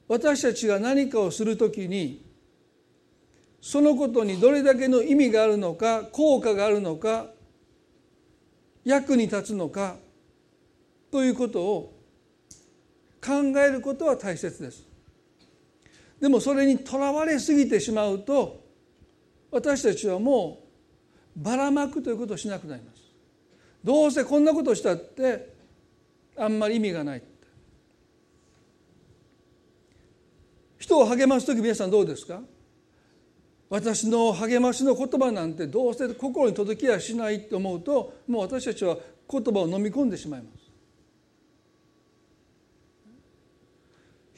[0.07, 2.23] 私たちが何かをするときに
[3.61, 7.27] そのことにどれだけの意味があるのか効果があるのか
[8.85, 9.95] 役に立つのか
[11.11, 11.93] ということを
[13.25, 14.83] 考えることは大切です。
[16.19, 18.63] でもそれにとらわれすぎてしまうと
[19.51, 20.63] 私たちはも
[21.35, 22.92] うばらまくということをしなくなります。
[23.83, 25.53] どうせこんなことしたって
[26.37, 27.23] あんまり意味がない
[30.79, 32.41] 人を励ます時皆さんどうですか？
[33.69, 38.97] 私の励ましの言葉なんてどうせ心に届きやしないと思うともう私たちは
[39.29, 40.63] 言葉を飲み込んでしまいます。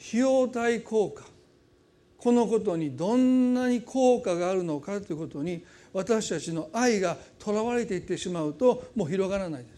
[0.08, 1.24] 費用対効果。
[2.16, 5.64] このことにどんなに効果があるのかということに
[5.96, 9.76] 私たちの愛がとらわれていってしまうともう広がらないです。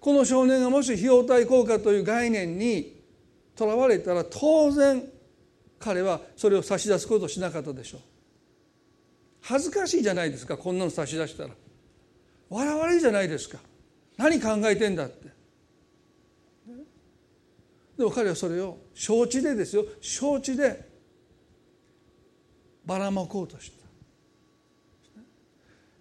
[0.00, 2.98] この少年がもし費用対効果という概念に
[3.54, 5.04] とらわれたら当然
[5.78, 8.00] 彼はそれを差し出すことをしなかったでしょう。
[9.42, 11.50] 恥ずかしいじゃないですかこんなの差し出したら。
[12.48, 13.58] 笑われるじゃないですか。
[14.16, 15.28] 何考えてんだって。
[17.98, 19.84] でも彼はそれを承知でですよ。
[20.00, 20.90] 承知で
[22.84, 23.82] ばらまこうとした。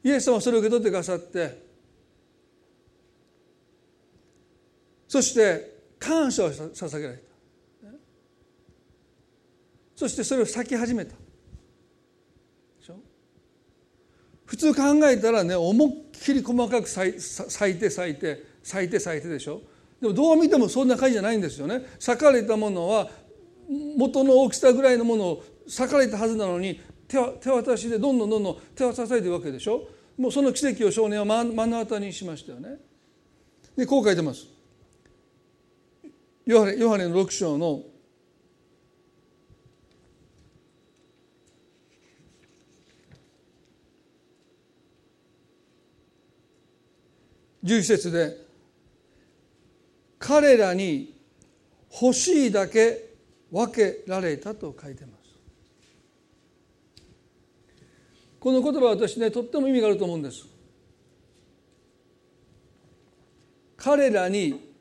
[0.04, 1.64] イエス様はそれを受け取ってくださって
[5.08, 7.24] そして感謝を捧げられた。
[9.96, 11.16] そしてそれを咲き始めた。
[14.46, 19.62] 普通考えたらね思いっきり細かく咲いて咲いて咲いて咲いてでしょ？
[20.02, 21.86] でもどう見てもそんな感じじゃないんですよね。
[22.00, 23.10] 裂かれたものは
[23.96, 27.18] 元の大きさぐらいのものを裂かれたはずなのに手
[27.50, 29.88] 渡しでどんどんどんどん手渡されてるわけでしょ？
[30.18, 32.78] もうその奇跡を少年は目の当たりにしましたよね。
[33.78, 34.48] でこう書いてます。
[36.46, 37.84] ヨハネヨハネの6章の
[47.64, 48.38] 11節で
[50.20, 51.16] 彼らに
[52.02, 53.12] 欲しいだけ
[53.52, 55.21] 分けられたと書いてます。
[58.42, 60.48] この言葉は私ねとっても意味があると思うんです。
[63.78, 64.74] 彼らに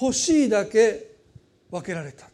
[0.00, 1.16] 欲しいだけ
[1.70, 2.30] 分けられた。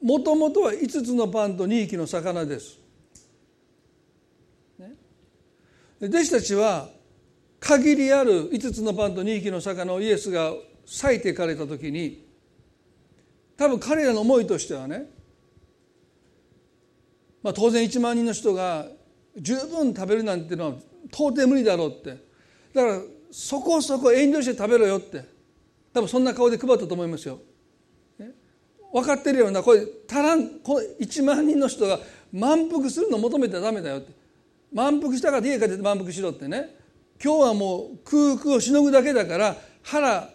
[0.00, 2.78] もともとは5つのパンと2匹の魚です。
[4.78, 4.94] ね、
[6.00, 6.88] 弟子たちは
[7.58, 10.52] 限りある5つのパンと2匹の魚をイエスが
[10.86, 12.27] 裂いていかれた時に
[13.58, 15.10] 多分彼らの思いとしてはね、
[17.42, 18.86] まあ、当然1万人の人が
[19.36, 20.72] 十分食べるなんてのは
[21.06, 22.22] 到底無理だろうって。
[22.72, 23.00] だから
[23.32, 25.24] そこそこ遠慮して食べろよって。
[25.92, 27.40] 多分そんな顔で配ったと思いますよ。
[28.92, 31.98] 分かってるようなこれ足らんこ1万人の人が
[32.32, 34.12] 満腹するのを求めてはダメだよって。
[34.72, 36.76] 満腹したから家帰って満腹しろってね。
[37.22, 40.30] 今日はもう空腹をしのぐだけだから腹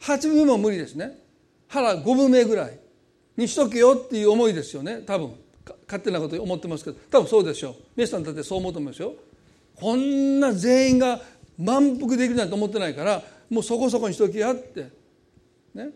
[0.00, 1.25] 8分も無理ですね。
[1.68, 2.78] 腹5分目ぐらい
[3.36, 5.02] にしとけよっていう思いですよね。
[5.06, 5.34] 多分。
[5.86, 6.98] 勝手なこと思ってますけど。
[7.10, 7.74] 多分そうでしょう。
[7.96, 9.14] 皆さんだってそう思うと思いますよ。
[9.74, 11.20] こんな全員が
[11.58, 14.90] 満腹できるなんて思ってないからもうそこそこにしときやって。
[15.74, 15.90] ね。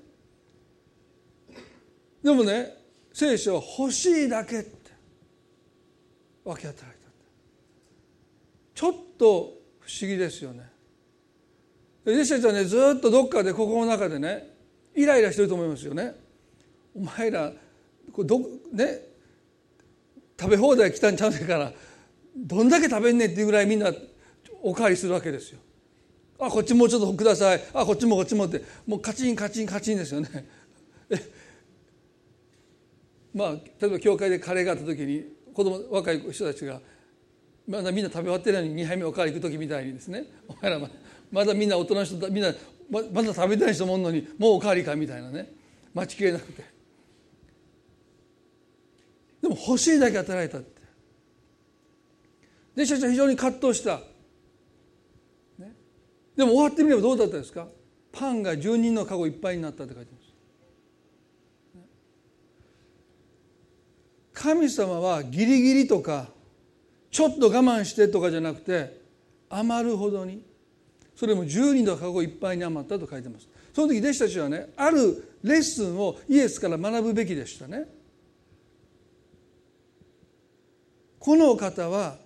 [2.22, 2.76] でもね
[3.12, 4.70] 聖書は欲しいだけって。
[6.44, 7.00] 分け与えた
[8.74, 9.26] ちょっと
[9.80, 10.70] 不思議ですよね。
[12.06, 14.49] 弟子たちはねずっとどっかで心の中でね
[15.02, 16.14] イライラしてると思いますよね。
[16.94, 17.52] お前ら
[18.12, 18.38] これど
[18.72, 19.00] ね
[20.38, 21.72] 食べ放題来たんちゃうねんから
[22.36, 23.92] どんだけ食べんねんっていうぐらいみんな
[24.62, 25.58] おかわりするわけですよ。
[26.38, 27.62] あこっちもうちょっとください。
[27.74, 28.62] あこっちもこっちもって。
[28.86, 30.28] もうカチンカチンカチンですよね。
[33.34, 36.80] まあ例えば教会でカレーがあった時に子供若い人たちが
[37.68, 40.24] まだみんな食べ終わってないのに2杯目おかわり行く時みたいにですね。
[40.48, 40.80] お前ら
[41.30, 42.52] まだみんな大人の人みんな
[42.90, 45.52] まだ食べてない人もおんのにもうおかわりかみたいなね。
[45.94, 46.64] 待ちきれなくて。
[49.42, 50.80] でも欲しいだけ与えられたって。
[52.76, 54.00] 弟子たちは非常に葛藤した、
[55.58, 55.74] ね、
[56.36, 57.68] でも終わってみればどうだったですか？
[58.12, 60.20] パンが10人の籠いっぱいになったって書いてます。
[64.32, 66.28] 神様はギリギリとか
[67.10, 69.00] ちょっと我慢してとかじゃなくて
[69.50, 70.42] 余るほどに
[71.20, 73.46] それも10人の籠いっぱいに余ったと書いてます。
[73.74, 77.84] その時弟子たちはねあるレッスンをイエスから学ぶべきでしたね。
[81.18, 82.16] この方は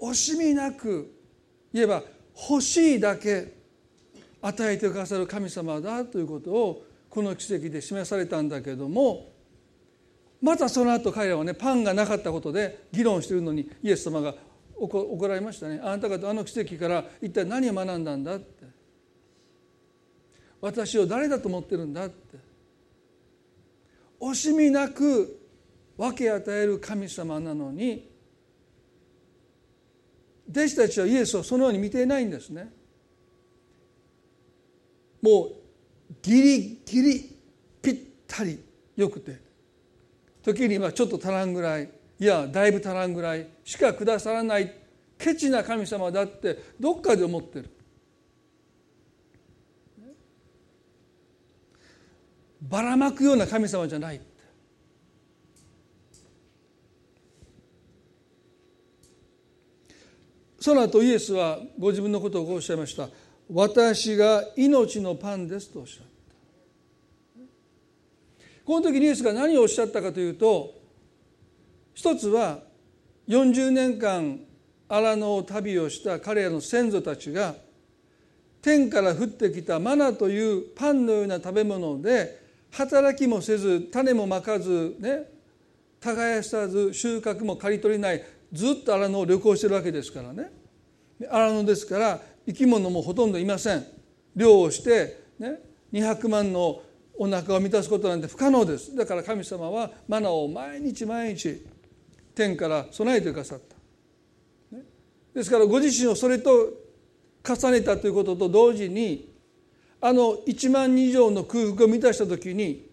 [0.00, 1.14] 惜しみなく
[1.72, 2.02] 言えば
[2.50, 3.54] 欲しいだけ
[4.42, 9.30] 与えてくださる神様だということをこの奇跡で示されたんだけども
[10.42, 14.34] またその後彼らはねパンがなかったことで議論してるのにイエス様が
[14.76, 15.80] 怒られましたね。
[15.82, 18.64] あなた方あの奇跡から一体何を学んだんだって。
[20.60, 22.38] 私を誰だと思ってるんだって。
[24.20, 25.40] 惜しみなく
[25.96, 28.10] 分け与える神様なのに
[30.50, 32.72] 弟子たちはイエスをそのように見ていないんですね。
[35.20, 35.52] もう
[36.22, 37.38] ギリギリ
[37.80, 38.62] ぴったり
[38.96, 39.40] よくて
[40.42, 43.46] 時にはちょっと足らんぐらいいやだいぶ足らんぐらい。
[43.64, 44.72] しかくださらない
[45.18, 47.70] ケチな神様だってどっかで思ってる。
[52.68, 54.20] ばらまくような神様じゃない
[60.58, 63.10] その後イエスはご自分のことをこうおっしゃいました
[63.52, 67.42] 「私が命のパンです」とおっしゃった。
[68.64, 70.83] この時イエスが何をおっしゃったかというと
[71.94, 72.60] 一つは
[73.28, 74.40] 40年間
[74.88, 77.54] 荒野を旅をした彼らの先祖たちが
[78.60, 85.30] 天から降ってきたマナというパンのような食べ物で働きもせず種もまかずね
[86.00, 88.22] 耕さず収穫も刈り取りない
[88.52, 90.50] ずっと荒野を旅行してるわけですからね。
[91.30, 93.84] 荒野ですから生き物もほとんどいません。
[94.36, 95.60] 漁をして、ね、
[95.92, 96.82] 200万の
[97.16, 98.94] お腹を満たすことなんて不可能です。
[98.94, 101.64] だから神様はマナを毎日毎日
[102.34, 103.76] 天から備えてくださった、
[105.34, 106.50] ですからご自身をそれと
[107.46, 109.32] 重ねたということと同時に
[110.00, 112.90] あの1万人以上の空腹を満たした時に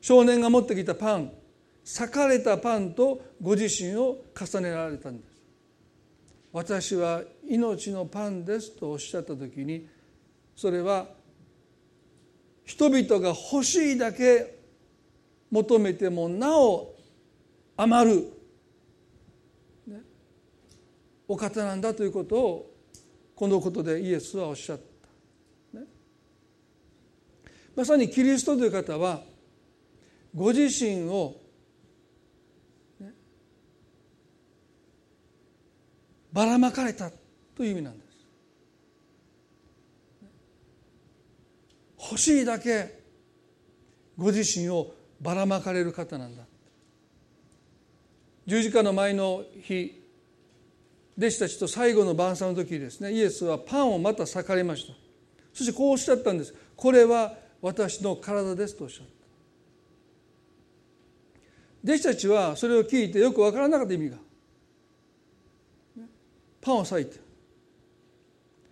[0.00, 1.32] 少年が持ってきたパン
[1.84, 5.42] 裂かれたパンとご自身を重ねられたんです。
[6.52, 9.88] 私は命のパンですとおっしゃった時に
[10.54, 11.06] それは
[12.64, 14.58] 人々が欲しいだけ
[15.50, 16.94] 求めてもなお
[17.76, 18.32] 余る、
[21.28, 22.74] お方なんだということを
[23.34, 24.80] このことでイエスはおっしゃっ
[25.72, 25.86] た、ね、
[27.74, 29.22] まさにキリストという方は
[30.34, 31.36] ご自身を、
[33.00, 33.12] ね、
[36.32, 37.10] ばらまかれた
[37.56, 38.12] という意味なんです。
[41.98, 43.00] 欲しいだけ
[44.18, 46.44] ご自身をばらまかれる方なんだ。
[48.46, 50.01] 十字架の前の日
[51.16, 54.94] 弟子たちと最後の晩餐の時ですねイエスはパンをまた裂かれました。
[55.52, 56.54] そしてこうおっしゃったんです。
[56.76, 59.12] これは私の体ですとおっしゃった。
[61.84, 64.16] 弟子たちはそれを聞いてよく分からなかった意味が。
[66.60, 67.20] パンを裂いて。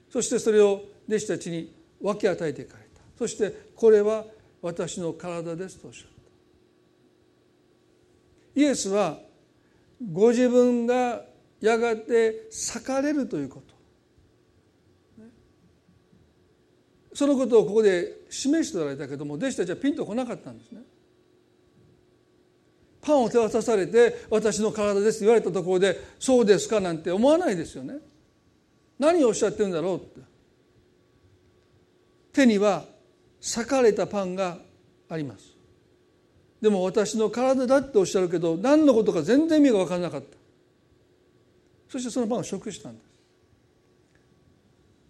[0.09, 3.01] そしてそれを弟子たちに分け与えていかれた。
[3.19, 4.25] そしてこれは
[4.63, 6.11] 私の体ですとおっしゃっ
[8.55, 8.61] た。
[8.61, 9.19] イエスは
[10.13, 11.23] ご自分が
[11.61, 13.81] やがて裂かれるということ。
[17.13, 20.83] そのことをここで示しておられたけども弟子たちはピンとこなかったんですね。
[23.03, 27.99] パンを手渡されて「私の体です」と言われたところで「そうですか」なんて思わないですよね。
[28.99, 30.21] 何をおっしゃってるんだろうって。
[32.33, 32.87] 手には
[33.41, 34.59] 裂かれたパンが
[35.09, 35.57] あります。
[36.61, 40.40] でも私の体だっておっしゃるけど何のことか全然意味が分からなかった。
[41.91, 43.11] そしてそのパンを食したんです。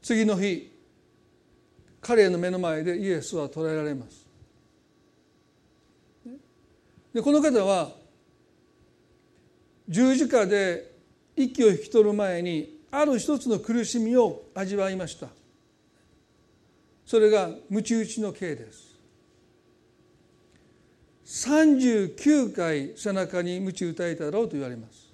[0.02, 0.72] 次の日
[2.00, 4.26] 彼の目の前でイエスは捕らえられます。
[7.12, 7.92] でこの方は
[9.88, 10.90] 十字架で
[11.36, 15.26] 息を引き取る前にある一つの苦しみを味わいました。
[17.04, 18.90] それが鞭打ちの刑です。
[21.26, 25.09] 39回背中に鞭打たれただろうと言われます。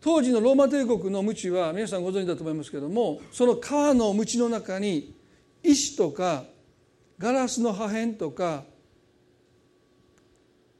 [0.00, 5.14] 当時のローマ帝国の鞭は皆さんご存知だと思いますけどもその川の鞭の中に
[5.62, 6.44] 石とか
[7.18, 8.64] ガラスの破片とか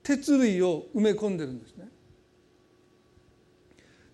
[0.03, 1.89] 鉄類を埋め込んでるんですね。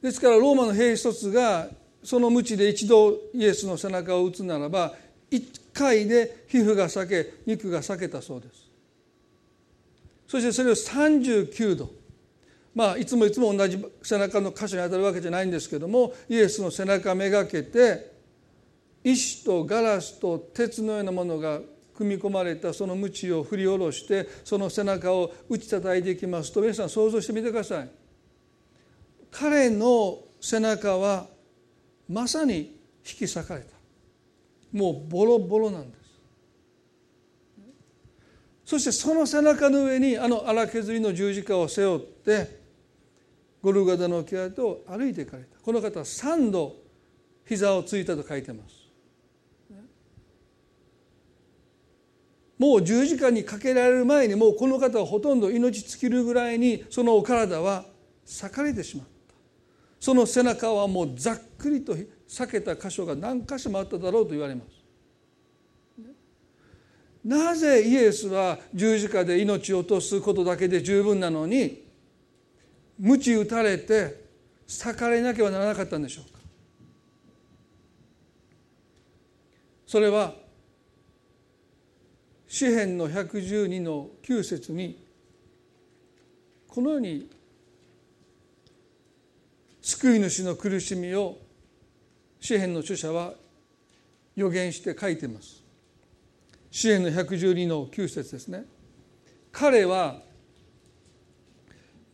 [0.03, 1.69] ですからローマの兵一つが
[2.03, 4.95] その鞭で一度イエスの背中を打つならば
[5.31, 8.67] 1回で皮膚が裂け肉が裂けたそうです。
[10.27, 11.91] そしてそれを39度
[12.77, 18.13] まあ、いつもいつも同じ背中の箇所に当たるわけじゃないんですけどもイエスの背中めがけて
[19.03, 21.61] 石とガラスと鉄のようなものが
[21.95, 27.89] 組み込まれたその鞭を振り下ろしてその背中を打ち叩いていきますと皆さん想像してみてください。
[29.31, 31.29] 彼の背中は
[32.11, 33.69] まさに引き裂かれた。
[34.73, 36.07] もうボロボロなんです。
[38.67, 42.66] そしてその背中の上にあの荒削りの十字架を背負って
[43.67, 45.59] ゴルガダの木跡を歩いていかれた。
[45.61, 46.77] この方は3度
[47.45, 48.87] 膝をついたと書いてます。
[52.57, 57.85] もう十字架にかけられる前にもうこの方はほとんど命尽きるぐらいにそのお体は
[58.25, 59.35] 裂かれてしまった。
[59.99, 66.07] その背中はもうざっくりと裂けた箇所が何箇所もあっただろうと言われます。
[67.25, 71.86] なぜイエスは十字架で命を落とすことだけで十分なのに
[72.99, 74.25] 鞭打たれて
[74.67, 76.39] 裂かれなければならなかったんでしょうか。
[79.87, 80.35] それは
[82.49, 85.05] 詩篇の112の9節に
[86.67, 87.31] このように
[89.81, 91.39] 救い主の苦しみを
[92.41, 93.35] 詩篇の著者は
[94.35, 95.63] 予言して書いてます。
[96.71, 98.65] 詩篇の112の9節ですね。
[99.53, 100.21] 彼は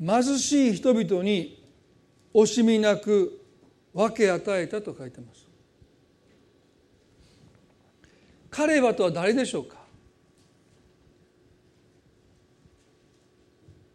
[0.04, 1.62] 貧しい人々に
[2.34, 3.40] 惜しみなく
[3.94, 5.46] 分け与えたと書いてます。
[8.50, 9.76] 彼はとは誰でしょうか？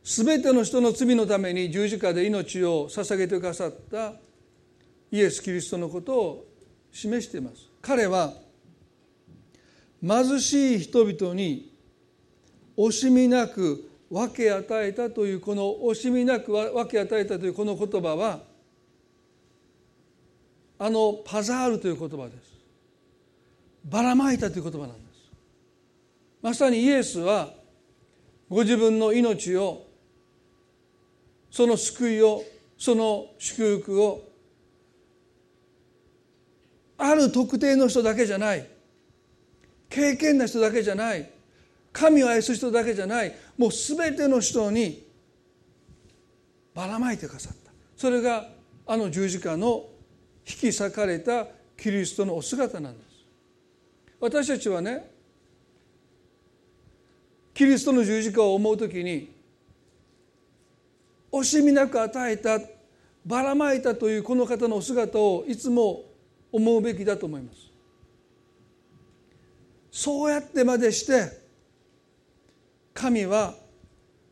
[0.04, 4.14] すべての人の罪のために十字架で命を捧げてくださった
[5.12, 6.46] イエス・キリストのことを
[6.94, 7.70] 示しています。
[7.82, 8.34] 彼は
[10.02, 11.74] 貧しい人々に
[12.78, 18.40] 惜しみなく分け与えたというこの惜しみなく分け与えたというこの言葉は
[20.80, 22.58] あのパザールという言葉です。
[23.86, 25.32] ばらまいたという言葉なんです。
[26.42, 27.54] まさにイエスは
[28.50, 29.86] ご自分の命を
[31.50, 32.44] その救いを
[32.78, 34.24] その祝福を
[36.98, 38.68] ある特定の人だけじゃない
[39.90, 41.30] 経験な人だけじゃない
[41.92, 45.06] 神を愛す人だけじゃないもう全ての人に
[46.74, 47.72] ばらまいてくださった。
[47.96, 48.50] それが
[48.86, 49.90] あの十字架の
[50.48, 53.08] 引き裂かれたキリストのお姿なんです。
[54.20, 55.12] 私たちはね
[57.54, 59.32] キリストの十字架を思う時に
[61.32, 62.60] 惜しみなく与えた
[63.26, 66.04] ばらまいたというこの方のお姿をいつも
[66.52, 67.58] 思うべきだと思います。
[69.92, 71.47] そうやってまでして
[72.98, 73.54] 神は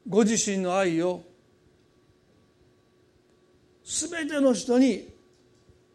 [0.09, 1.21] ご自身の愛を
[3.83, 5.07] 全ての人に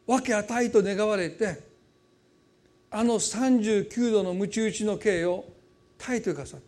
[0.07, 1.61] 分け与えと願われて
[2.93, 5.47] あの39度の鞭打ちの刑を
[5.99, 6.67] 耐えてくださった。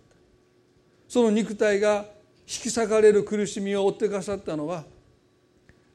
[1.09, 2.07] その肉体が
[2.49, 4.85] 引き裂かれる苦しみを負ってくださったのは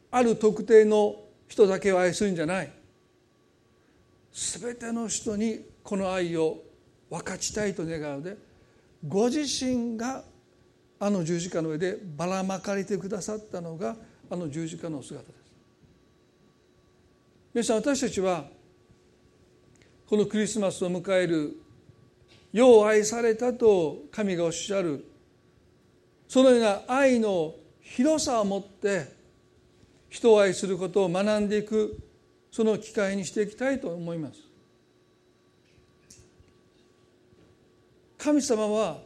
[0.10, 1.18] ある特定の
[1.50, 2.72] 人だけを愛するんじゃない。
[4.32, 6.64] 全ての人にこの愛を
[7.10, 8.47] 分かちたいと願うで
[9.06, 10.24] ご自身が
[11.00, 13.96] あの十字架の上でばらまかれてくださったのが
[14.30, 15.38] あの十字架の姿です。
[17.54, 18.46] 皆さん私たちは
[20.08, 21.60] このクリスマスを迎える
[22.54, 25.06] よう愛されたと神がおっしゃる。
[26.28, 29.16] そのような愛の広さを持って
[30.10, 31.98] 人を愛することを学んでいく
[32.52, 34.47] その機会にしていきたいと思います。
[38.28, 38.98] 神様は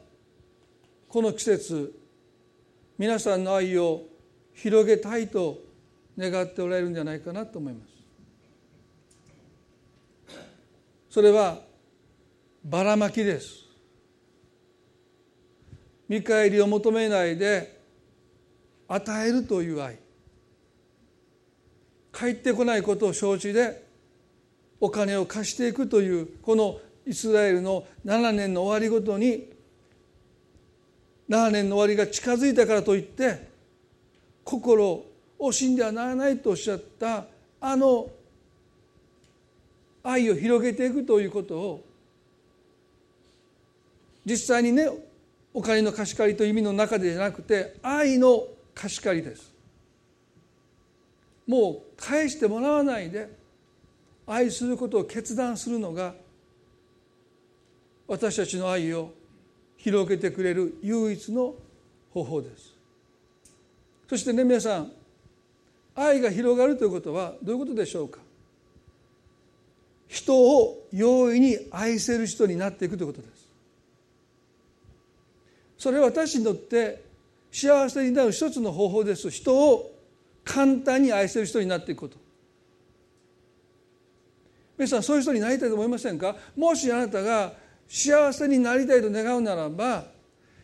[1.08, 1.94] この季節
[2.98, 4.06] 皆さんの愛を
[4.56, 5.60] 広げたいと
[6.18, 7.86] 願っておられるんじゃないかなと思いま
[10.26, 10.34] す。
[11.12, 11.60] それは
[12.66, 13.68] ばらまきです。
[16.10, 17.80] 見返りを求めないで
[18.88, 20.00] 与えるという愛。
[22.12, 23.86] 帰ってこないことを承知で
[24.80, 26.80] お金を貸していくというこの
[27.12, 29.50] イスラエルの7年の終わりごとに
[31.30, 33.50] 7年の終わりが近づいたからといって
[34.46, 35.04] 心
[35.38, 37.26] を死んではならないとおっしゃった
[37.60, 38.10] あの
[40.02, 41.84] 愛を広げていくということを
[44.26, 44.88] 実際にね
[45.54, 49.52] お金の貸し借りという意味の中でじゃなくて愛の貸し借りです。
[51.46, 53.30] もう返してもらわないで
[54.26, 56.14] 愛することを決断するのが
[58.12, 59.14] 私たちの愛を
[59.78, 61.56] 広げてくれる唯一の
[62.14, 62.74] 方法です。
[64.10, 64.92] そしてね皆さん
[65.96, 68.20] 愛が広がるということはどういうことでしょうか？
[70.10, 73.48] 人を容易に愛せる人になっていくということです。
[75.78, 77.06] それは私にとって
[77.50, 79.30] 幸せになる一つの方法です。
[79.30, 79.90] 人を
[80.44, 82.18] 簡単に愛せる人になっていくこと。
[84.78, 86.36] 皆さんそういう人になりたいと思いませんか？
[86.58, 87.54] もしあなたが
[87.92, 90.06] 幸せになりたいと願うならば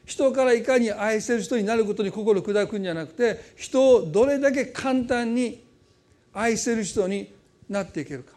[0.06, 5.62] 人からいかに愛せる人になることに心砕くんじゃなくて人をどれだけ簡単に
[6.34, 7.30] 愛せる人に
[7.68, 8.32] なっていけるか。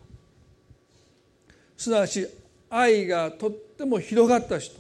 [1.76, 2.26] すなわち
[2.68, 4.74] 愛がとっても広がった人。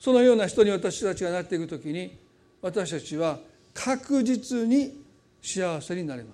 [0.00, 2.16] そのような人に私たちがなっていくときに
[2.62, 3.38] 私たちは
[3.74, 5.04] 確実に
[5.42, 6.30] 幸せになりま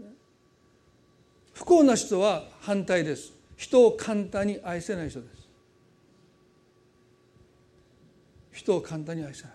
[0.00, 0.08] す。
[1.54, 3.39] 不幸な人は反対です。
[3.60, 5.48] 人を簡単に愛せない人です。
[8.52, 9.48] 人を簡単に愛さ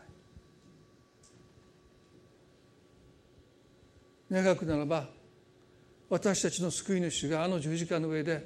[4.30, 4.44] ない。
[4.44, 5.08] 願くならば
[6.08, 8.46] 私たちの救い主があの十字架の上で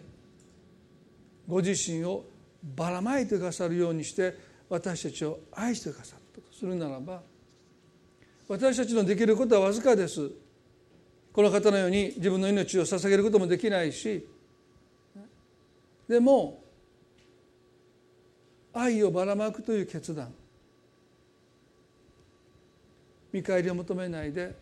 [1.45, 2.23] ご自身を
[2.63, 4.37] ばらまいてくださるようにして
[4.69, 7.21] 私たちを愛してくださったとするならば
[8.47, 10.31] 私たちのできることはわずかです。
[11.33, 14.25] この方のように自分の命を捧げることもできないし
[16.09, 16.63] でも
[18.73, 20.33] 愛をばらまくという決断。
[23.31, 24.55] 見返りを求めないで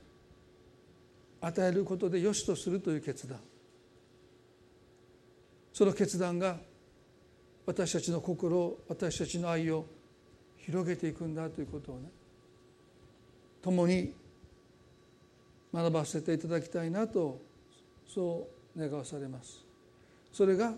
[1.39, 3.39] 与えることでよしとするという決断。
[5.71, 6.57] その決断が
[7.65, 9.85] 私たちの心私たちの愛を
[10.57, 12.09] 広げていくんだということをね
[13.61, 14.13] 共に
[15.73, 17.39] 学ばせていただきたいなと
[18.05, 19.63] そう願わされます。
[20.33, 20.73] それが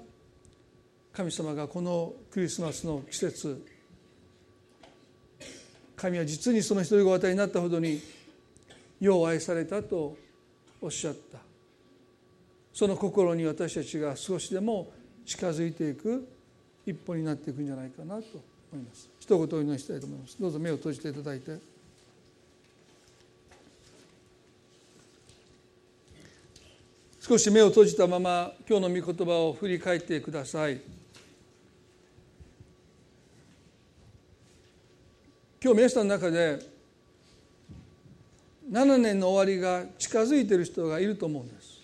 [1.13, 3.65] 神様がこのクリスマスの季節
[5.95, 8.01] 神は実にその一人ご与えになったほどに
[9.01, 10.15] よう愛されたと
[10.81, 11.39] おっしゃった。
[12.73, 14.89] その心に私たちが少しでも
[15.25, 16.25] 近づいていく
[16.85, 18.23] 一歩になっていくんじゃないかなと
[18.71, 19.09] 思います。
[19.19, 20.37] 一言お祈りしたいと思います。
[20.39, 21.78] どうぞ目を閉じていただいて。
[27.29, 30.81] 少し目を閉じたまま今日の御言葉を振り返ってください。
[35.63, 36.57] 今日皆さんの中で
[38.71, 41.81] 7年の終わりが近づいている人がいると思うんです。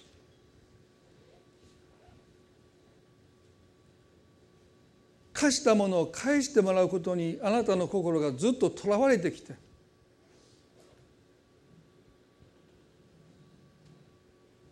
[5.31, 9.53] 貸したものを返してもらうことにあなたの心がずっととらわれてきて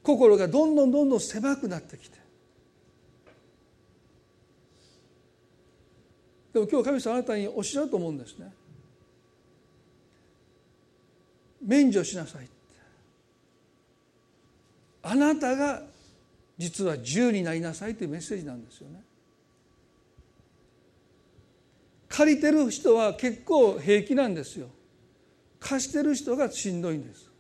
[0.04, 2.18] 心がどんどんどんどん狭くなってきて。
[6.54, 8.54] でも今日神様あなたにおっしゃると思うんですね。
[11.66, 12.47] 免除しなさい
[15.01, 15.84] あなたが
[16.58, 19.01] 実は自由になりなさいというメッセージなんですよね。
[22.10, 24.68] 借りてる人は結構平気なんですよ。
[25.60, 27.33] 貸してる人がしんどいんです。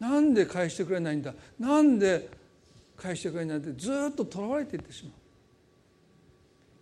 [0.00, 1.34] なんで返してくれないんだ？
[1.58, 2.28] なんで
[2.96, 3.70] 返してくれないんだ？
[3.70, 5.12] ってずっととらわれていってしまう。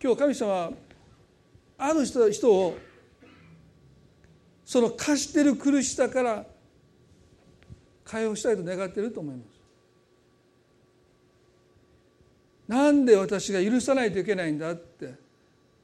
[0.01, 0.71] 今日神様は
[1.79, 2.77] ある人人を
[4.65, 6.45] その貸してる苦しさから
[8.03, 9.47] 解放したいと願っていると思います。
[12.67, 15.15] なんで私が許さないといけないんだって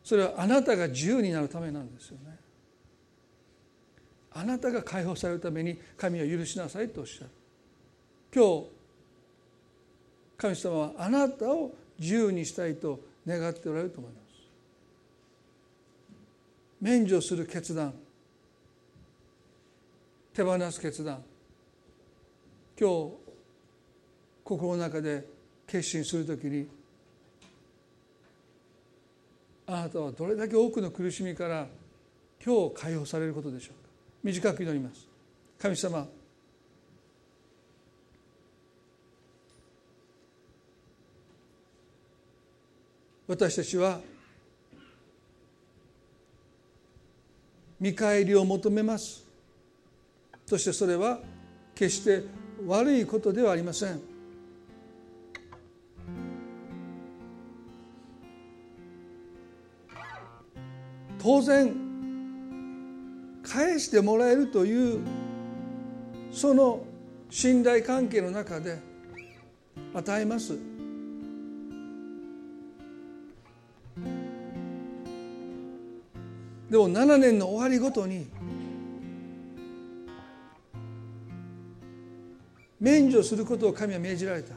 [0.03, 2.32] それはあなたが自由になるためなんですよね。
[4.35, 7.29] あなたが解放されるために神は許しなさいとおっしゃる。
[8.33, 8.67] 今日
[10.37, 14.23] 神様はあなたを自由にしたいと願っておられると思います。
[16.81, 17.93] 免除する決断。
[20.33, 21.23] 手放す決断。
[22.79, 23.13] 今日
[24.43, 25.25] 心の中で
[25.67, 26.67] 決心するときに
[29.67, 31.67] あなたはどれだけ多くの苦しみから
[32.43, 33.82] 今日解放されることでしょう。
[34.23, 35.05] 短く祈ります。
[35.59, 36.07] 神様。
[43.27, 43.99] 私たちは
[47.79, 49.25] 見返りを求めます。
[50.45, 51.19] そしてそれは
[51.75, 52.23] 決して
[52.65, 54.01] 悪いことではありません。
[61.19, 61.82] 当然
[63.43, 65.01] 返してもらえるという
[66.31, 66.85] その
[67.29, 68.79] 信頼関係の中で
[69.93, 70.57] 与えます。
[76.69, 78.25] でも7年の終わりごとに
[82.79, 84.55] 免除することを神は命じられた。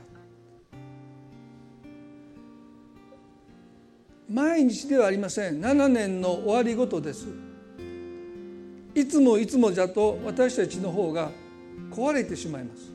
[4.30, 5.60] 毎日ではありません。
[5.60, 7.45] 7年の終わりごとです。
[8.96, 11.30] いつもいつもじゃと私たちの方が
[11.90, 12.90] 壊れてしまいます。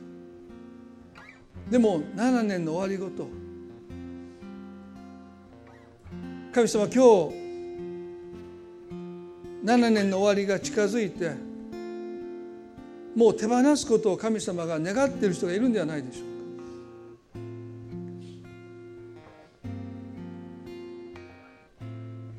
[1.70, 3.28] でも7年の終わりごと
[6.52, 6.98] 神様今日
[9.64, 11.30] 7年の終わりが近づいて
[13.14, 16.24] もう手放すことを神様が願っている人がいるんではないでしょう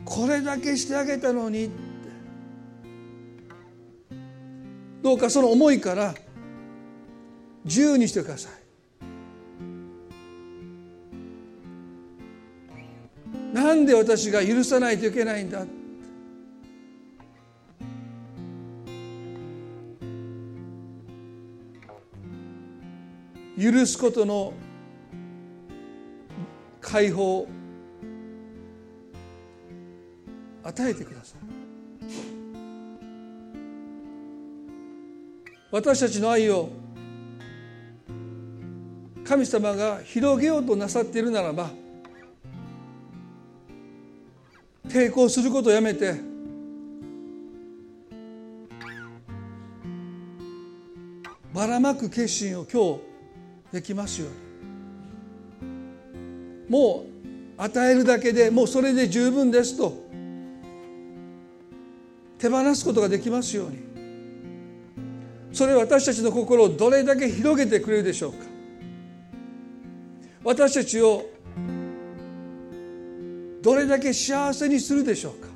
[0.06, 0.12] か。
[0.12, 1.72] これだけしてあげたのに
[5.04, 6.16] どうかその思いから
[7.66, 8.54] 自由にしてください。
[13.54, 15.66] なんで私が許さないといけないんだ？
[23.62, 24.54] 許すことの
[26.82, 27.48] 解放
[30.64, 31.43] 与えてください。
[35.74, 36.70] 私たちの愛を
[39.24, 41.72] 神様が広げようとなさっているならば
[44.88, 46.14] 抵抗することをやめて
[51.52, 53.00] ばらまく決心を今
[53.72, 54.36] 日できますように。
[56.70, 57.06] も
[57.58, 59.92] う与えるだけでもうそれで十分ですと
[62.38, 63.93] 手放すことができますように。
[65.54, 68.40] それ私たちの心をどれだけ広げてくれるでしょうか？
[70.44, 71.26] 私たちを
[73.62, 75.48] どれだけ幸せにするでしょうか？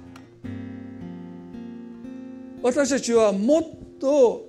[2.62, 3.64] 私たちはもっ
[4.00, 4.46] と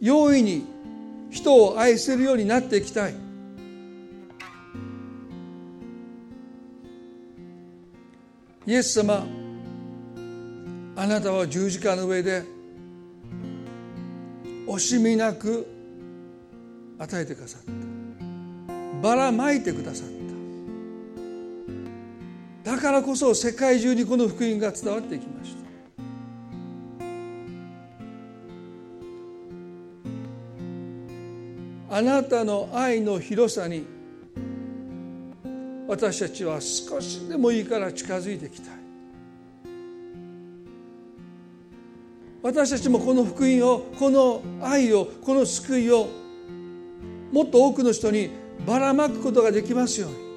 [0.00, 0.66] 容易に
[1.30, 3.14] 人を愛せるようになっていきたい。
[8.66, 9.24] イエス様
[10.96, 12.42] あなたは十字架の上で
[14.68, 15.66] 惜しみなく
[16.98, 17.72] 与えてくださった。
[19.00, 20.08] ばらまいてくださっ
[22.64, 22.70] た。
[22.72, 25.56] だからこそ世界中にこの福音が伝わっていきまし
[31.90, 31.96] た。
[31.96, 33.86] あなたの愛の広さに
[35.88, 38.77] 私たちは少しでもいいから近づいてきた。
[42.42, 46.08] 私たちもこの福音をこの愛をこの救いを
[47.32, 48.30] もっと多くの人に
[48.66, 50.28] ばらまくことができますように。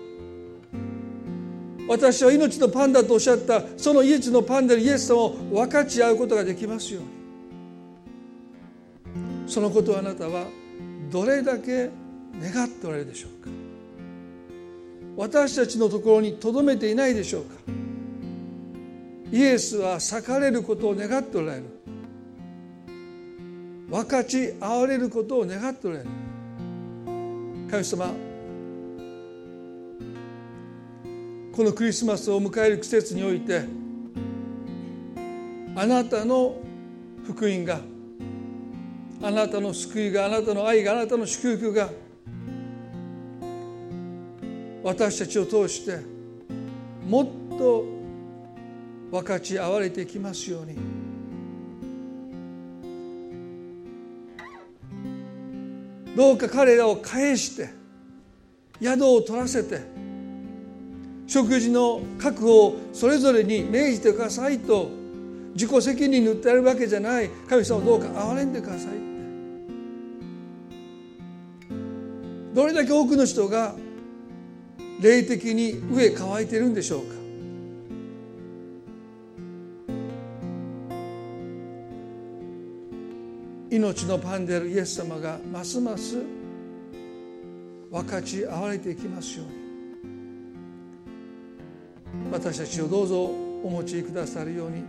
[1.87, 7.09] 私は命のパンダとおっしゃったその命のパンダでイエス様を分かち合うことができますように。
[9.47, 10.45] そのことをあなたは
[11.11, 11.89] どれだけ
[12.39, 13.49] 願っておられるでしょうか。
[15.17, 17.55] 私たちのところにとどめていないでしょうか。
[19.31, 21.80] イエスは裂かれることを願っておられる。
[23.91, 26.09] 分かち合われることを願っておられる。
[27.69, 28.07] 神様
[31.53, 33.63] このクリスマスを迎える季節において
[35.75, 36.55] あなたの
[37.25, 37.81] 福音が
[39.21, 41.89] あなたの救いがあなたの愛があなたの祝福が
[44.83, 45.99] 私たちを通して
[47.07, 47.85] もっと
[49.11, 51.00] 分かち合われていきますように。
[56.15, 57.69] どうか彼らを返して
[58.81, 59.81] 宿を取らせて
[61.27, 64.89] 食事の確保をそれぞれに命じてくださいと
[65.53, 69.11] 自己責任に訴えるわけじゃない神様どうか憐れんでください
[72.53, 73.75] どれだけ多くの人が
[75.01, 77.20] 霊的に飢え乾いてるんでしょうか。
[83.71, 86.17] 命のパンであるイエス様がますます
[87.89, 89.61] 分かち合われていきますように。
[92.29, 94.83] 私たちをどうぞお持ちくださるように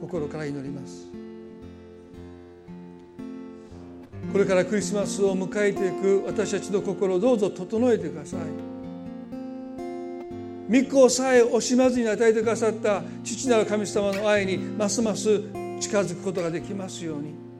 [0.00, 1.06] 心から祈ります。
[4.32, 8.40] これからクリスマスを迎えていく私たちの心をどうぞ整えてください。
[10.82, 15.42] 御子さえ惜しまずに与えてくださった父なる神様の愛にますます
[15.80, 17.51] 近づくことができますように。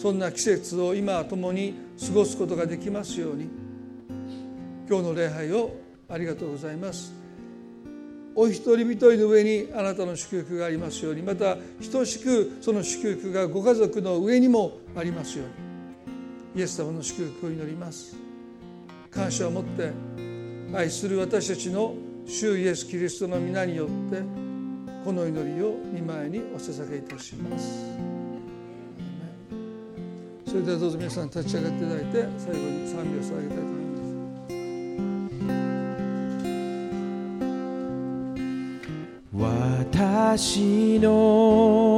[0.00, 3.50] そんな季節を今共に過ごすことができますように。
[4.88, 5.76] 今日の礼拝を
[6.08, 7.12] ありがとうございます。
[8.34, 11.22] お一人一人の上にあなたの祝福がありますように。
[11.22, 11.58] また
[11.92, 16.62] 等しくその祝福がご家族の上にもありますように。
[16.62, 18.16] イエス様の祝福を祈ります。
[19.10, 19.92] 感謝を持って
[20.72, 21.94] 愛する私たちの
[22.24, 24.22] 主イエス・キリストの皆によって
[25.04, 28.09] この祈りを見舞いにお捧げいたします。
[30.50, 33.94] それではどうぞ皆さん立ち上がっていただいて最後に賛美を捧げたいと思いま
[40.34, 40.50] す。
[40.50, 41.89] 私の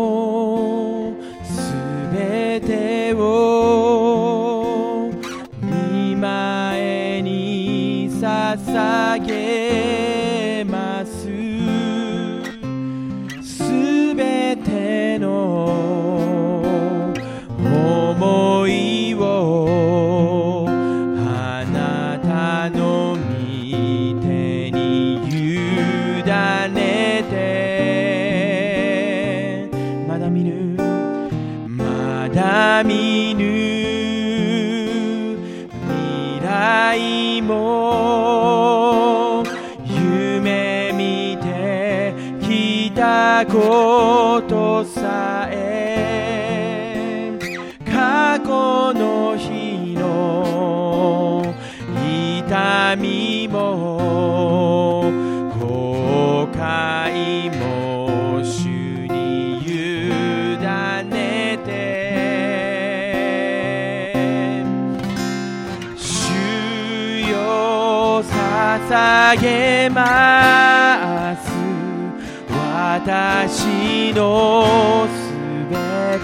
[74.12, 75.32] 私のす
[75.70, 75.74] べ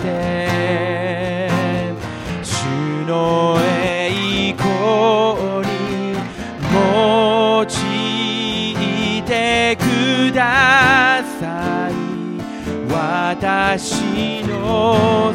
[0.03, 1.49] て
[2.43, 5.73] 主の栄光に
[6.75, 9.83] 用いてく
[10.35, 11.93] ださい。
[12.93, 15.28] 私の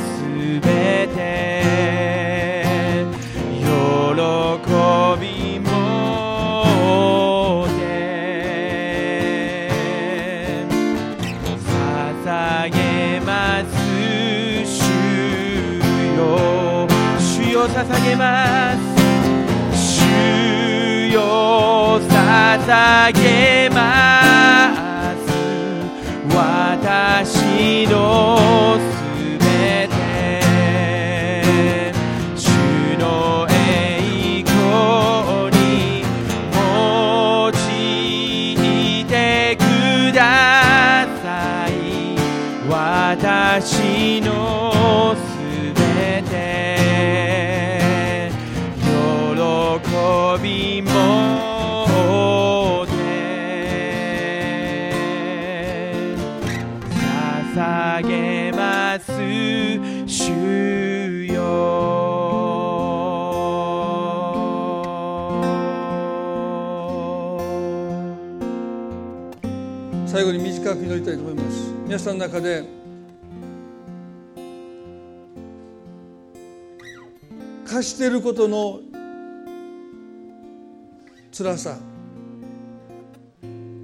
[18.16, 18.80] ます。
[19.76, 26.36] 主よ捧げます。
[26.36, 28.43] 私の
[71.94, 72.64] 皆さんの中で
[77.68, 78.80] 貸していることの
[81.32, 81.78] 辛さ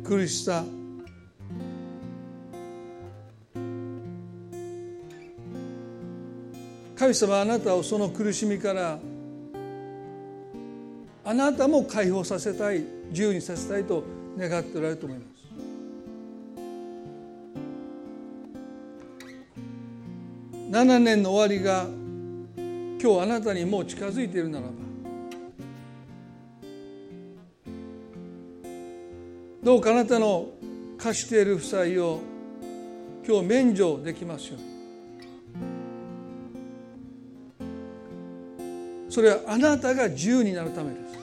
[0.03, 0.65] 苦しさ
[6.95, 8.97] 神様あなたをその苦しみから
[11.25, 14.03] あなたも解放させたい自由にさせたいと
[14.35, 15.38] 願っておられると思います。
[20.69, 21.87] 7年の終わりが
[23.01, 24.73] 今日あなたにもう近づいているならば
[29.63, 30.47] どうかあなたの
[30.99, 32.19] 貸している負債を
[33.27, 34.69] 今日免除できますように。
[39.09, 41.19] それはあなたが自由になるためです。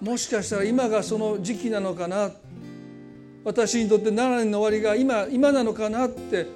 [0.00, 2.30] もしかしたら今がその時期なのかな。
[3.48, 6.46] 私にとって7年の終わりが今今なのかなって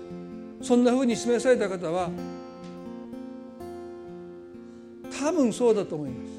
[0.60, 2.10] そんなふうに示された方は
[5.18, 6.32] 多分そうだと思います。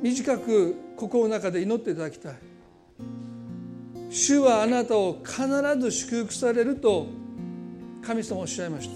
[0.00, 2.34] 短く心の中で祈っていただきたい。
[4.08, 5.46] 主はあなたを必
[5.78, 7.08] ず祝福されると
[8.00, 8.88] 神様おっしゃいまし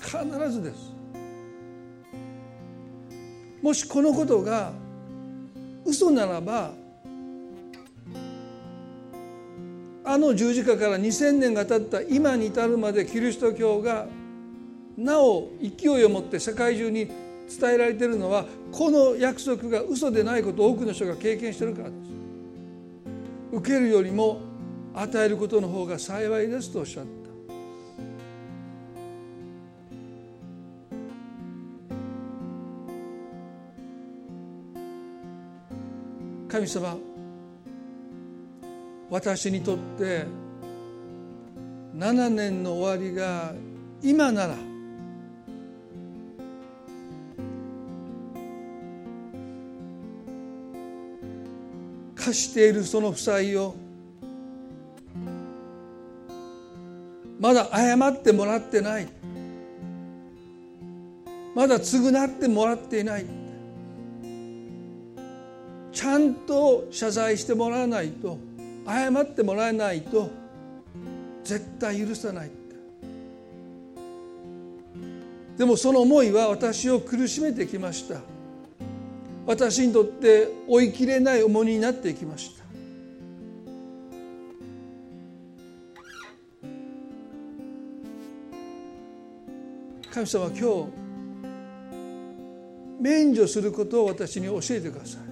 [0.00, 0.20] た。
[0.20, 0.91] 必ずです。
[3.62, 4.72] もしこのことが
[5.84, 6.72] 嘘ならば
[10.04, 14.06] あの十字架から2,000年が経った今に至るまでキリスト教が
[14.96, 21.98] なお勢いを持って世界中に伝えられているのはこの約束が嘘でないことを多くの人が経験しているからです。
[23.52, 24.40] 受けるよりも
[24.94, 27.21] 与えることの方が幸いですとおっしゃった。
[36.52, 36.98] 神様
[39.08, 40.26] 私にとって
[41.96, 43.54] 7年の終わりが
[44.02, 44.56] 今なら
[52.14, 53.74] 貸しているその負債を
[57.40, 59.08] まだ謝ってもらってない。
[61.56, 63.41] まだ償ってもらっていない。
[66.02, 68.36] ちゃんと謝罪してもらわないと
[68.84, 70.30] 謝ってもらえないと
[71.44, 72.50] 絶対許さない
[75.56, 78.20] でもその思いは私を苦しめてきました。
[79.46, 82.64] 私にとって追いきれない重荷になっていきました。
[90.12, 90.88] 神様今日
[93.00, 95.31] 免除することを私に教えてください。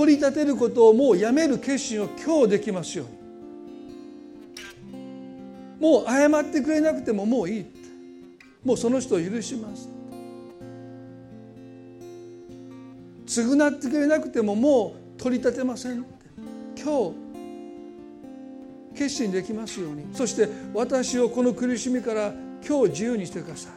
[0.00, 3.08] 取り立てることをもうやめる決心を今日できますよう
[4.96, 4.98] に。
[5.78, 7.66] もう謝ってくれなくてももういい
[8.64, 9.90] もうその人を許します。
[13.26, 16.02] 償ってくれなくてももう取り立てません
[16.82, 17.14] 今日
[18.96, 20.06] 決心できますように。
[20.14, 22.32] そして私をこの苦しみから
[22.66, 23.72] 今日自由にしてください。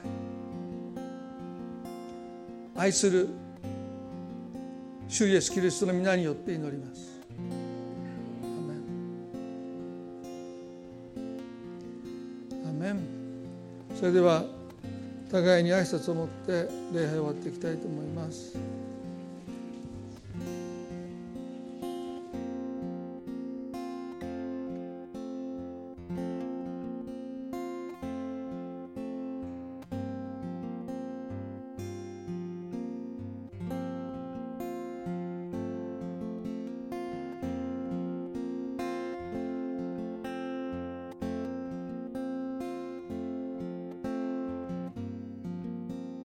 [2.78, 3.28] 愛する
[5.14, 7.14] 主イエスキリストの皆によって祈ります。
[13.96, 14.44] それでは
[15.32, 18.58] 互いに挨拶を持って礼拝を終わっていきたいと思います。